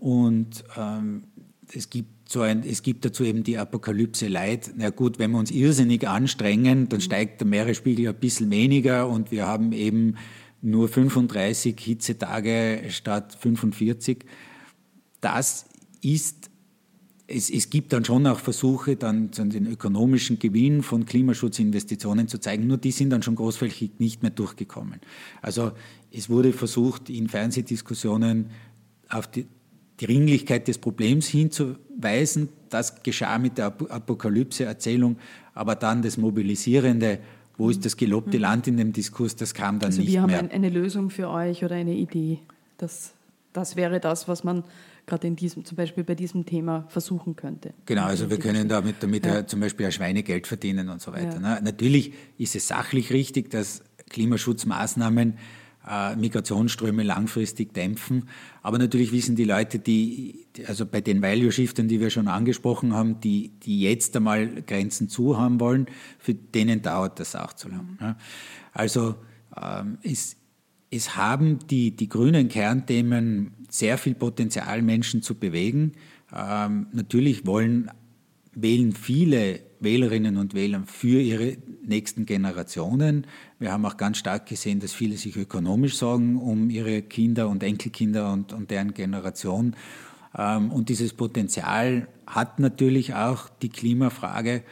[0.01, 1.25] Und ähm,
[1.73, 4.73] es gibt so ein, es gibt dazu eben die Apokalypse Leid.
[4.77, 7.03] Na gut, wenn wir uns irrsinnig anstrengen, dann mhm.
[7.03, 10.17] steigt der Meeresspiegel ein bisschen weniger und wir haben eben
[10.61, 14.25] nur 35 Hitzetage statt 45
[15.21, 15.67] das
[16.03, 16.51] ist,
[17.27, 22.67] es, es gibt dann schon auch Versuche, dann den ökonomischen Gewinn von Klimaschutzinvestitionen zu zeigen,
[22.67, 25.01] nur die sind dann schon großflächig nicht mehr durchgekommen.
[25.43, 25.73] Also
[26.11, 28.51] es wurde versucht, in Fernsehdiskussionen
[29.09, 29.47] auf die
[29.99, 32.49] Dringlichkeit des Problems hinzuweisen.
[32.71, 35.17] Das geschah mit der Apokalypse-Erzählung,
[35.55, 37.19] aber dann das Mobilisierende,
[37.57, 38.43] wo ist das gelobte mhm.
[38.43, 40.23] Land in dem Diskurs, das kam dann also nicht mehr.
[40.23, 42.39] Also wir haben eine Lösung für euch oder eine Idee.
[42.77, 43.13] Das,
[43.53, 44.65] das wäre das, was man
[45.09, 47.75] gerade in diesem, zum Beispiel bei diesem Thema versuchen könnte.
[47.87, 49.47] Genau, also wir können damit, damit ja.
[49.47, 51.35] zum Beispiel ein Schweinegeld verdienen und so weiter.
[51.35, 51.41] Ja.
[51.41, 51.61] Ne?
[51.65, 55.35] Natürlich ist es sachlich richtig, dass Klimaschutzmaßnahmen
[55.89, 58.29] äh, Migrationsströme langfristig dämpfen.
[58.63, 63.21] Aber natürlich wissen die Leute, die, also bei den Value-Shiftern, die wir schon angesprochen haben,
[63.21, 65.87] die, die jetzt einmal Grenzen zu haben wollen,
[66.19, 67.97] für denen dauert das auch zu lang.
[68.01, 68.07] Mhm.
[68.07, 68.17] Ne?
[68.73, 69.15] Also
[69.57, 70.37] ähm, es,
[70.91, 75.93] es haben die, die grünen Kernthemen sehr viel Potenzial, Menschen zu bewegen.
[76.35, 77.91] Ähm, natürlich wollen,
[78.55, 83.27] wählen viele Wählerinnen und Wähler für ihre nächsten Generationen.
[83.59, 87.63] Wir haben auch ganz stark gesehen, dass viele sich ökonomisch sorgen um ihre Kinder und
[87.63, 89.77] Enkelkinder und, und deren Generation.
[90.37, 94.63] Ähm, und dieses Potenzial hat natürlich auch die Klimafrage,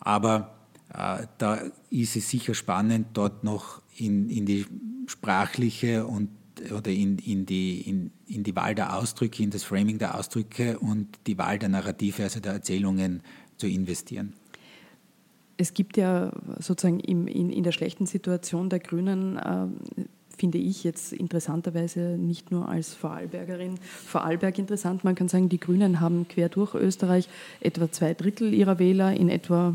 [0.00, 0.56] aber
[0.92, 1.60] äh, da
[1.90, 4.66] ist es sicher spannend, dort noch in, in die
[5.06, 6.28] sprachliche und
[6.74, 10.78] oder in, in, die, in, in die Wahl der Ausdrücke, in das Framing der Ausdrücke
[10.78, 13.22] und die Wahl der Narrative, also der Erzählungen
[13.56, 14.32] zu investieren.
[15.58, 19.66] Es gibt ja sozusagen im, in, in der schlechten Situation der Grünen, äh,
[20.36, 26.00] finde ich jetzt interessanterweise nicht nur als Vorarlbergerin, Vorarlberg interessant, man kann sagen, die Grünen
[26.00, 27.28] haben quer durch Österreich
[27.60, 29.74] etwa zwei Drittel ihrer Wähler in etwa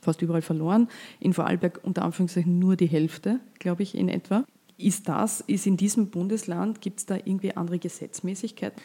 [0.00, 0.88] fast überall verloren.
[1.20, 4.44] In Vorarlberg unter Anführungszeichen nur die Hälfte, glaube ich, in etwa.
[4.76, 8.80] Ist das, ist in diesem Bundesland, gibt es da irgendwie andere Gesetzmäßigkeiten?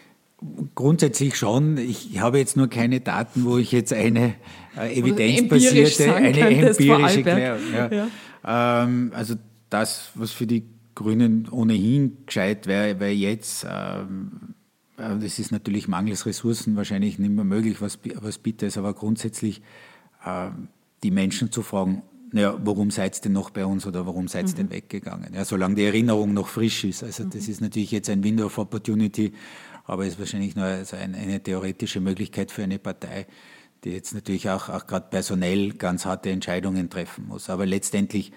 [0.75, 1.77] Grundsätzlich schon.
[1.77, 4.33] Ich habe jetzt nur keine Daten, wo ich jetzt eine
[4.75, 7.61] äh, evidenzbasierte, eine empirische Klärung.
[7.73, 8.07] Ja.
[8.43, 8.83] Ja.
[8.83, 9.35] Ähm, also
[9.69, 14.55] das, was für die Grünen ohnehin gescheit wäre, wäre jetzt, ähm,
[14.97, 18.93] äh, das ist natürlich mangels Ressourcen wahrscheinlich nicht mehr möglich, was, was bitte ist, aber
[18.93, 19.61] grundsätzlich
[20.25, 20.49] äh,
[21.03, 24.47] die Menschen zu fragen, naja, warum seid ihr denn noch bei uns oder warum seid
[24.47, 24.57] ihr mhm.
[24.57, 25.33] denn weggegangen?
[25.35, 27.03] Ja, solange die Erinnerung noch frisch ist.
[27.03, 27.51] Also das mhm.
[27.51, 29.33] ist natürlich jetzt ein Window of Opportunity,
[29.85, 33.27] aber ist wahrscheinlich nur also ein, eine theoretische Möglichkeit für eine Partei,
[33.83, 37.51] die jetzt natürlich auch, auch gerade personell ganz harte Entscheidungen treffen muss.
[37.51, 38.31] Aber letztendlich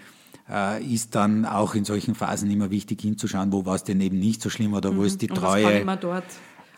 [0.51, 4.19] äh, ist dann auch in solchen Phasen immer wichtig hinzuschauen, wo war es denn eben
[4.19, 5.07] nicht so schlimm oder wo mhm.
[5.07, 5.65] ist die Treue.
[5.65, 6.25] Und was kann man dort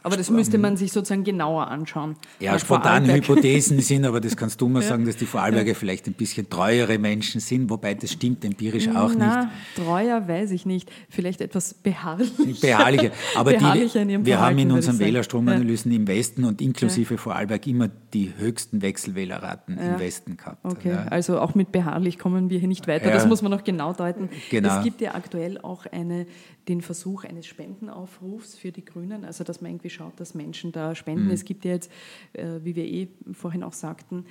[0.03, 2.16] aber das müsste man sich sozusagen genauer anschauen.
[2.40, 4.88] Ja, spontane Hypothesen sind, aber das kannst du mal ja.
[4.88, 5.74] sagen, dass die Vorarlberger ja.
[5.74, 9.49] vielleicht ein bisschen treuere Menschen sind, wobei das stimmt empirisch auch Na, nicht.
[9.76, 10.90] Treuer weiß ich nicht.
[11.09, 12.61] Vielleicht etwas beharrlich.
[12.61, 13.11] Beharrlicher.
[13.34, 15.99] Aber beharrlicher die, wir haben in unseren Wählerstromanalysen ja.
[15.99, 20.64] im Westen und inklusive Vorarlberg immer die höchsten Wechselwählerraten im Westen gehabt.
[20.64, 23.11] Okay, also auch mit beharrlich kommen wir hier nicht weiter.
[23.11, 24.28] Das muss man noch genau deuten.
[24.51, 24.78] Genau.
[24.78, 26.26] Es gibt ja aktuell auch eine
[26.69, 30.95] den Versuch eines Spendenaufrufs für die Grünen, also dass man irgendwie schaut, dass Menschen da
[30.95, 31.27] spenden.
[31.27, 31.31] Mhm.
[31.31, 31.91] Es gibt ja jetzt,
[32.35, 34.27] äh, wie wir eh vorhin auch sagten,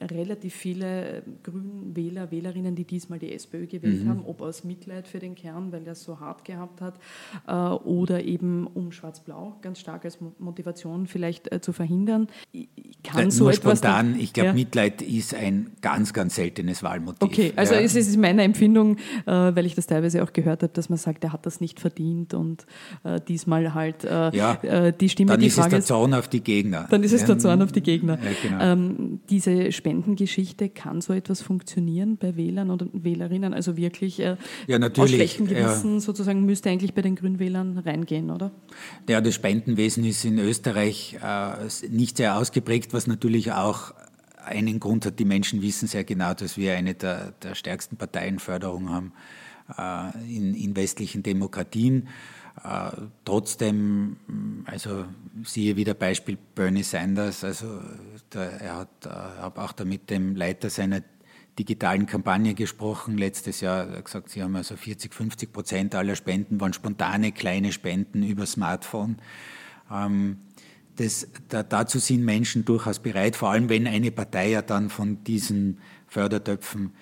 [0.00, 4.08] relativ viele äh, Grünwähler, Wählerinnen, die diesmal die SPÖ gewählt mhm.
[4.08, 6.98] haben, ob aus Mitleid für den Kern, weil er es so hart gehabt hat,
[7.46, 12.28] äh, oder eben um Schwarz-Blau ganz stark als Motivation vielleicht zu verhindern.
[13.02, 14.54] Kann Nur so etwas spontan, ich glaube, ja.
[14.54, 17.22] Mitleid ist ein ganz, ganz seltenes Wahlmotiv.
[17.22, 17.80] Okay, also ja.
[17.80, 21.32] es ist meine Empfindung, weil ich das teilweise auch gehört habe, dass man sagt, er
[21.32, 22.66] hat das nicht verdient und
[23.04, 25.32] äh, diesmal halt äh, ja, äh, die Stimme.
[25.32, 26.86] Dann die ist Frage es der Zorn auf die Gegner.
[26.90, 28.18] Dann ist es der Zorn auf die Gegner.
[28.22, 28.64] Ja, genau.
[28.64, 33.54] ähm, diese Spendengeschichte, kann so etwas funktionieren bei Wählern oder Wählerinnen?
[33.54, 34.36] Also wirklich äh,
[34.66, 38.50] ja, natürlich, aus schlechtem Gewissen sozusagen müsste eigentlich bei den Grünwählern reingehen, oder?
[39.08, 43.92] Ja, das Spendenwesen ist in Österreich äh, nicht sehr ausgeprägt, was natürlich auch
[44.44, 48.90] einen Grund hat, die Menschen wissen sehr genau, dass wir eine der, der stärksten Parteienförderung
[48.90, 49.12] haben
[50.26, 52.08] in, in westlichen Demokratien.
[52.62, 52.90] Äh,
[53.24, 54.16] trotzdem,
[54.66, 55.04] also
[55.44, 57.80] siehe wieder Beispiel Bernie Sanders, also
[58.34, 61.02] der, er hat äh, hab auch da mit dem Leiter seiner
[61.58, 63.16] digitalen Kampagne gesprochen.
[63.16, 67.32] Letztes Jahr hat er gesagt, sie haben also 40, 50 Prozent aller Spenden waren spontane
[67.32, 69.16] kleine Spenden über Smartphone.
[69.90, 70.38] Ähm,
[70.96, 75.24] das, da, dazu sind Menschen durchaus bereit, vor allem wenn eine Partei ja dann von
[75.24, 76.92] diesen Fördertöpfen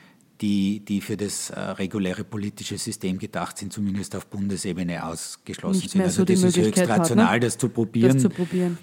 [0.41, 5.91] die, die für das äh, reguläre politische System gedacht sind, zumindest auf Bundesebene ausgeschlossen Nicht
[5.91, 6.03] sind.
[6.03, 7.41] Also so das ist höchst rational, hat, ne?
[7.41, 8.13] das, zu probieren.
[8.13, 8.79] das zu probieren.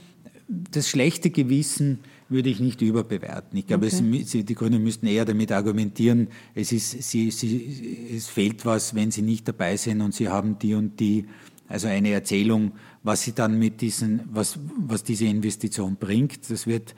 [0.48, 2.00] Das schlechte Gewissen
[2.30, 3.58] würde ich nicht überbewerten.
[3.58, 4.22] Ich glaube, okay.
[4.22, 9.12] es, die Grünen müssten eher damit argumentieren, es, ist, sie, sie, es fehlt was, wenn
[9.12, 11.26] sie nicht dabei sind und sie haben die und die,
[11.68, 16.50] also eine Erzählung, was sie dann mit diesen, was, was diese Investition bringt.
[16.50, 16.96] Das wird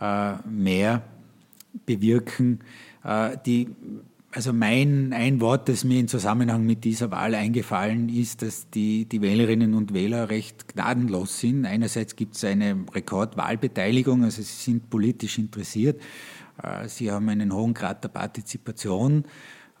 [0.00, 1.02] äh, mehr
[1.86, 2.60] bewirken,
[3.44, 3.68] die,
[4.32, 9.04] also mein, ein Wort, das mir im Zusammenhang mit dieser Wahl eingefallen ist, dass die,
[9.04, 11.66] die Wählerinnen und Wähler recht gnadenlos sind.
[11.66, 16.00] Einerseits gibt es eine Rekordwahlbeteiligung, also sie sind politisch interessiert.
[16.62, 19.24] Äh, sie haben einen hohen Grad der Partizipation.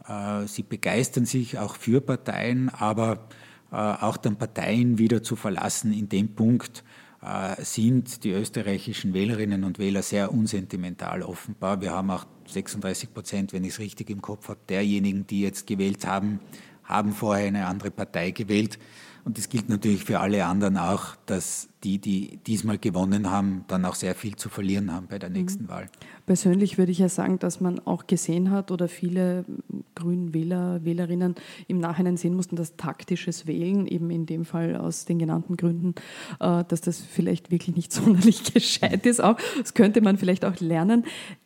[0.06, 3.28] Äh, sie begeistern sich auch für Parteien, aber
[3.70, 6.84] auch dann Parteien wieder zu verlassen in dem Punkt,
[7.24, 11.80] äh, sind die österreichischen Wählerinnen und Wähler sehr unsentimental offenbar.
[11.80, 15.66] Wir haben auch 36 Prozent, wenn ich es richtig im Kopf habe, derjenigen, die jetzt
[15.66, 16.40] gewählt haben,
[16.84, 18.78] haben vorher eine andere Partei gewählt.
[19.24, 23.84] Und das gilt natürlich für alle anderen auch, dass die, die diesmal gewonnen haben, dann
[23.86, 25.36] auch sehr viel zu verlieren haben bei der mhm.
[25.36, 25.68] nächsten mhm.
[25.68, 25.86] Wahl.
[26.26, 29.46] Persönlich würde ich ja sagen, dass man auch gesehen hat oder viele
[29.94, 31.36] grünen Wähler, Wählerinnen
[31.68, 35.94] im Nachhinein sehen mussten, dass taktisches Wählen, eben in dem Fall aus den genannten Gründen,
[36.40, 39.22] äh, dass das vielleicht wirklich nicht sonderlich gescheit ist.
[39.22, 39.36] Auch.
[39.58, 41.04] Das könnte man vielleicht auch lernen.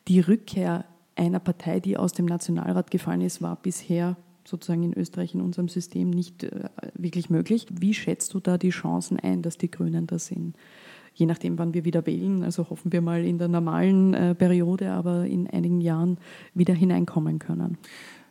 [0.09, 4.17] Die Rückkehr einer Partei, die aus dem Nationalrat gefallen ist, war bisher
[4.49, 7.67] sozusagen in Österreich in unserem System nicht äh, wirklich möglich.
[7.71, 10.57] Wie schätzt du da die Chancen ein, dass die Grünen da sind?
[11.15, 14.93] Je nachdem, wann wir wieder wählen, also hoffen wir mal in der normalen äh, Periode,
[14.93, 16.19] aber in einigen Jahren
[16.55, 17.77] wieder hineinkommen können.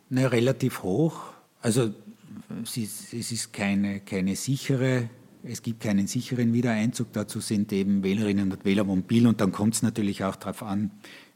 [0.10, 1.34] Na, relativ hoch.
[1.62, 1.92] Also
[2.64, 5.10] es ist, es ist keine, keine sichere,
[5.44, 7.12] es gibt keinen sicheren Wiedereinzug.
[7.14, 10.92] Dazu sind eben Wählerinnen und Wähler mobil und dann kommt es natürlich auch darauf an,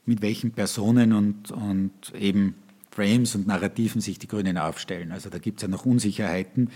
[0.06, 2.56] mit welchen Personen und, und eben
[2.92, 5.12] Frames und Narrativen sich die Grünen aufstellen.
[5.12, 6.70] Also da gibt es ja noch Unsicherheiten.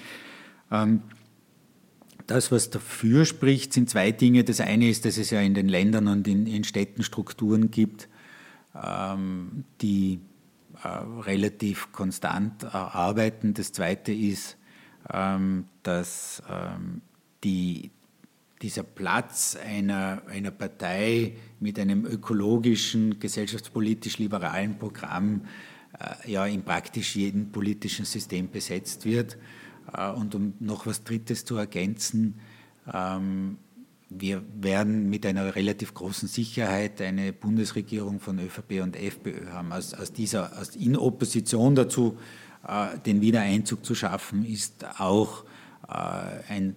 [0.72, 1.02] Ähm,
[2.26, 4.44] das, was dafür spricht, sind zwei Dinge.
[4.44, 8.08] Das eine ist, dass es ja in den Ländern und in, in Städten Strukturen gibt,
[8.82, 10.22] ähm, die
[10.84, 13.54] äh, relativ konstant äh, arbeiten.
[13.54, 14.58] Das zweite ist,
[15.14, 16.42] ähm, dass
[17.44, 17.92] die,
[18.64, 25.42] dieser Platz einer, einer Partei mit einem ökologischen, gesellschaftspolitisch liberalen Programm
[26.26, 29.38] ja in praktisch jedem politischen System besetzt wird.
[29.94, 32.36] Äh, und um noch was Drittes zu ergänzen,
[32.92, 33.58] ähm,
[34.10, 39.74] wir werden mit einer relativ großen Sicherheit eine Bundesregierung von ÖVP und FPÖ haben.
[39.74, 42.18] Aus, aus dieser, aus, in Opposition dazu,
[42.68, 45.46] äh, den Wiedereinzug zu schaffen, ist auch
[45.88, 46.76] ein,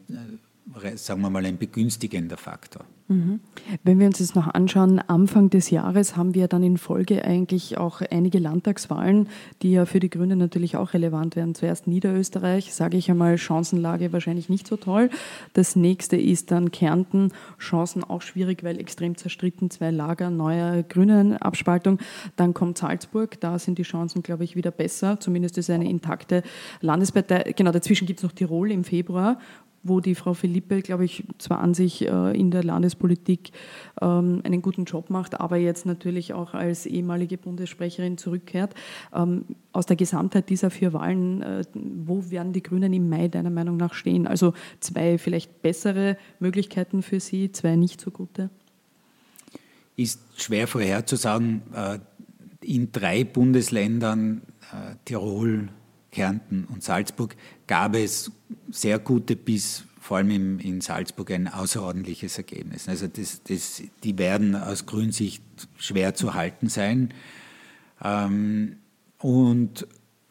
[0.96, 2.84] sagen wir mal, ein begünstigender Faktor.
[3.08, 3.40] Mhm.
[3.84, 7.78] Wenn wir uns das noch anschauen, Anfang des Jahres haben wir dann in Folge eigentlich
[7.78, 9.28] auch einige Landtagswahlen,
[9.62, 11.54] die ja für die Grünen natürlich auch relevant werden.
[11.54, 15.08] Zuerst Niederösterreich, sage ich einmal, Chancenlage wahrscheinlich nicht so toll.
[15.54, 21.40] Das nächste ist dann Kärnten, Chancen auch schwierig, weil extrem zerstritten, zwei Lager, neue grüne
[21.40, 21.98] Abspaltung.
[22.36, 25.18] Dann kommt Salzburg, da sind die Chancen, glaube ich, wieder besser.
[25.18, 26.42] Zumindest ist eine intakte
[26.82, 27.54] Landespartei.
[27.56, 29.38] Genau, dazwischen gibt es noch Tirol im Februar
[29.88, 33.50] wo die Frau Philippe, glaube ich, zwar an sich äh, in der Landespolitik
[34.00, 38.74] ähm, einen guten Job macht, aber jetzt natürlich auch als ehemalige Bundessprecherin zurückkehrt.
[39.14, 43.50] Ähm, aus der Gesamtheit dieser vier Wahlen, äh, wo werden die Grünen im Mai deiner
[43.50, 44.26] Meinung nach stehen?
[44.26, 48.50] Also zwei vielleicht bessere Möglichkeiten für Sie, zwei nicht so gute?
[49.96, 51.62] Ist schwer vorherzusagen.
[51.74, 51.98] Äh,
[52.60, 54.42] in drei Bundesländern,
[55.04, 55.68] Tirol,
[56.18, 57.36] Kärnten und Salzburg
[57.68, 58.32] gab es
[58.70, 62.88] sehr gute bis vor allem im, in Salzburg ein außerordentliches Ergebnis.
[62.88, 65.44] Also das, das, die werden aus Grünsicht
[65.76, 67.14] schwer zu halten sein.
[68.02, 68.78] Ähm,
[69.18, 69.86] und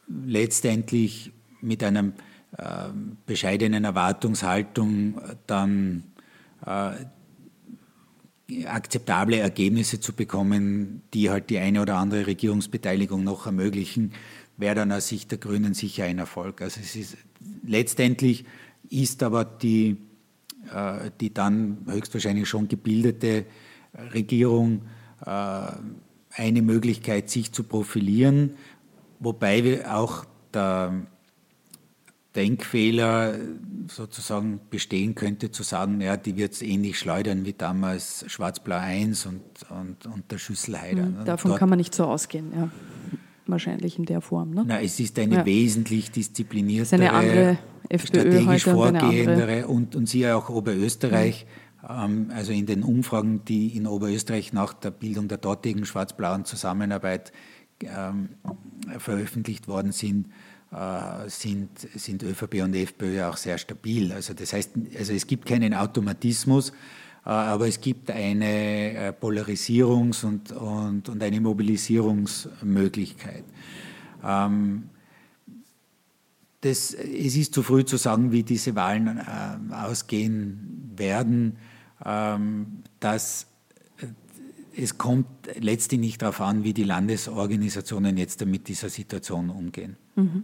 [0.08, 1.32] letztendlich
[1.62, 2.12] mit einer
[2.58, 2.90] äh,
[3.26, 6.04] bescheidenen Erwartungshaltung dann
[6.66, 6.92] äh,
[8.66, 14.14] akzeptable Ergebnisse zu bekommen, die halt die eine oder andere Regierungsbeteiligung noch ermöglichen,
[14.58, 16.62] wäre dann aus Sicht der Grünen sicher ein Erfolg.
[16.62, 17.18] Also es ist
[17.64, 18.46] letztendlich
[18.90, 19.98] ist aber die,
[20.74, 23.46] äh, die dann höchstwahrscheinlich schon gebildete
[24.14, 24.84] Regierung
[25.26, 25.72] äh,
[26.32, 28.56] eine Möglichkeit, sich zu profilieren,
[29.20, 31.08] wobei wir auch der
[32.36, 33.40] Denkfehler
[33.88, 39.26] sozusagen bestehen könnte, zu sagen, ja, die wird es ähnlich schleudern wie damals Schwarz-Blau 1
[39.26, 39.42] und,
[39.72, 41.06] und, und der Schüsselheider.
[41.06, 42.70] Mhm, davon Dort, kann man nicht so ausgehen, ja
[43.50, 44.52] wahrscheinlich in der Form.
[44.52, 44.64] Ne?
[44.68, 45.46] Na, es ist eine ja.
[45.46, 47.58] wesentlich diszipliniertere,
[47.96, 51.46] strategisch vorgehendere und, und siehe auch Oberösterreich.
[51.46, 52.32] Mhm.
[52.34, 57.32] also in den Umfragen, die in Oberösterreich nach der Bildung der dortigen schwarz-blauen Zusammenarbeit
[57.82, 58.30] ähm,
[58.98, 60.28] veröffentlicht worden sind,
[60.72, 64.12] äh, sind, sind ÖVP und FPÖ auch sehr stabil.
[64.12, 66.74] Also das heißt, also es gibt keinen Automatismus,
[67.32, 73.44] aber es gibt eine äh, Polarisierungs- und, und, und eine Mobilisierungsmöglichkeit.
[74.24, 74.90] Ähm,
[76.62, 81.58] das, es ist zu früh zu sagen, wie diese Wahlen äh, ausgehen werden.
[82.06, 82.84] Ähm,
[84.78, 85.28] es kommt
[85.60, 89.98] letztlich nicht darauf an, wie die Landesorganisationen jetzt mit dieser Situation umgehen.
[90.16, 90.44] Mhm.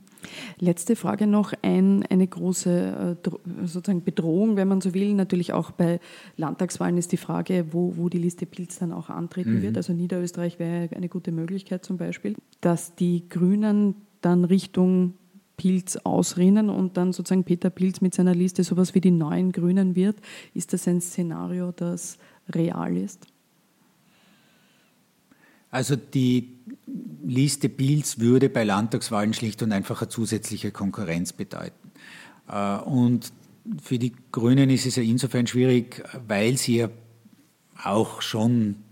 [0.60, 3.30] Letzte Frage noch, ein, eine große äh,
[3.66, 5.14] sozusagen Bedrohung, wenn man so will.
[5.14, 6.00] Natürlich auch bei
[6.38, 9.62] Landtagswahlen ist die Frage, wo, wo die Liste Pilz dann auch antreten mhm.
[9.62, 9.78] wird.
[9.78, 15.14] Also Niederösterreich wäre eine gute Möglichkeit zum Beispiel, dass die Grünen dann Richtung
[15.58, 19.96] Pilz ausrinnen und dann sozusagen Peter Pilz mit seiner Liste sowas wie die neuen Grünen
[19.96, 20.18] wird.
[20.56, 22.18] Ist das ein Szenario, das
[22.50, 23.28] real ist?
[25.74, 26.60] Also die
[27.26, 31.92] Liste Pils würde bei Landtagswahlen schlicht und einfach eine zusätzliche Konkurrenz bedeuten.
[32.48, 33.34] Äh, und
[33.82, 36.90] für die Grünen ist es ja insofern schwierig, weil sie ja
[37.84, 38.84] auch schon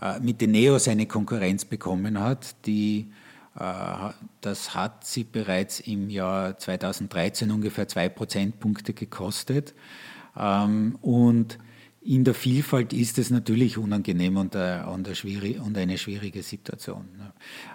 [0.00, 3.10] äh, mit den Neos eine Konkurrenz bekommen hat, die
[3.58, 4.10] äh,
[4.40, 9.74] das hat sie bereits im Jahr 2013 ungefähr zwei Prozentpunkte gekostet.
[10.38, 11.58] Ähm, und
[12.08, 17.04] in der Vielfalt ist es natürlich unangenehm und, äh, und, und eine schwierige Situation.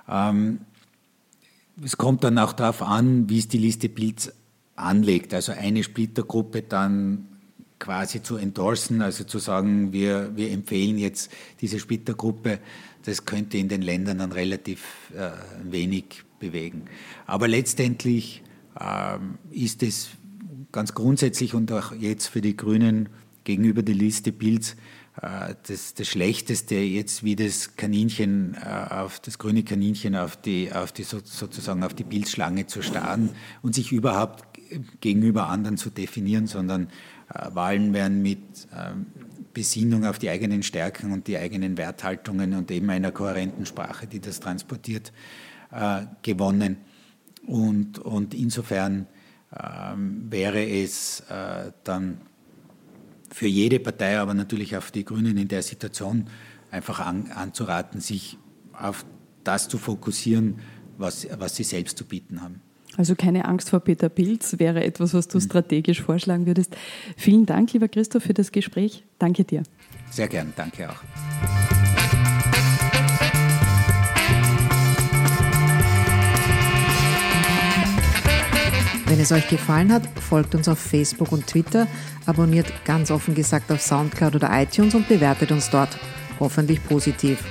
[0.09, 0.61] Ähm,
[1.83, 4.33] es kommt dann auch darauf an, wie es die Liste Pilz
[4.75, 5.35] anlegt.
[5.35, 7.27] Also eine Splittergruppe dann
[7.77, 11.31] quasi zu endorsen, also zu sagen, wir, wir empfehlen jetzt
[11.61, 12.59] diese Splittergruppe,
[13.05, 15.29] das könnte in den Ländern dann relativ äh,
[15.63, 16.85] wenig bewegen.
[17.27, 18.41] Aber letztendlich
[18.81, 20.09] ähm, ist es
[20.71, 23.09] ganz grundsätzlich und auch jetzt für die Grünen
[23.43, 24.75] gegenüber der Liste Pilz
[25.21, 30.71] äh, das, das Schlechteste jetzt wie das Kaninchen äh, auf das grüne Kaninchen auf die,
[30.71, 33.29] auf die sozusagen auf die Pilzschlange zu starren
[33.61, 34.43] und sich überhaupt
[35.01, 36.87] gegenüber anderen zu definieren, sondern
[37.33, 38.41] äh, Wahlen werden mit
[38.75, 39.05] ähm,
[39.53, 44.19] Besinnung auf die eigenen Stärken und die eigenen Werthaltungen und eben einer kohärenten Sprache, die
[44.19, 45.13] das transportiert,
[46.21, 46.77] gewonnen.
[47.47, 49.07] Und, und insofern
[49.55, 51.23] ähm, wäre es
[51.83, 52.17] dann
[53.33, 56.27] für jede Partei, aber natürlich auf die Grünen in der Situation
[56.71, 58.37] einfach an, anzuraten, sich
[58.73, 59.05] auf
[59.43, 60.59] das zu fokussieren,
[60.97, 62.61] was, was sie selbst zu bieten haben.
[62.95, 65.41] Also keine Angst vor Peter Pilz wäre etwas, was du mhm.
[65.41, 66.75] strategisch vorschlagen würdest.
[67.17, 69.03] Vielen Dank, lieber Christoph, für das Gespräch.
[69.17, 69.63] Danke dir.
[70.11, 71.82] Sehr gern, danke auch.
[79.13, 81.87] Wenn es euch gefallen hat, folgt uns auf Facebook und Twitter,
[82.25, 85.99] abonniert ganz offen gesagt auf Soundcloud oder iTunes und bewertet uns dort.
[86.39, 87.43] Hoffentlich positiv.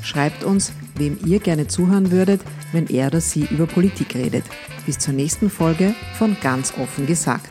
[0.00, 2.40] Schreibt uns, wem ihr gerne zuhören würdet,
[2.72, 4.44] wenn er oder sie über Politik redet.
[4.86, 7.50] Bis zur nächsten Folge von Ganz offen gesagt.